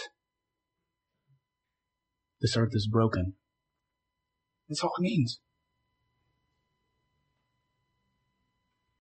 this 2.41 2.55
earth 2.55 2.71
is 2.73 2.87
broken. 2.87 3.33
That's 4.69 4.81
all 4.81 4.93
it 4.97 5.01
means. 5.01 5.39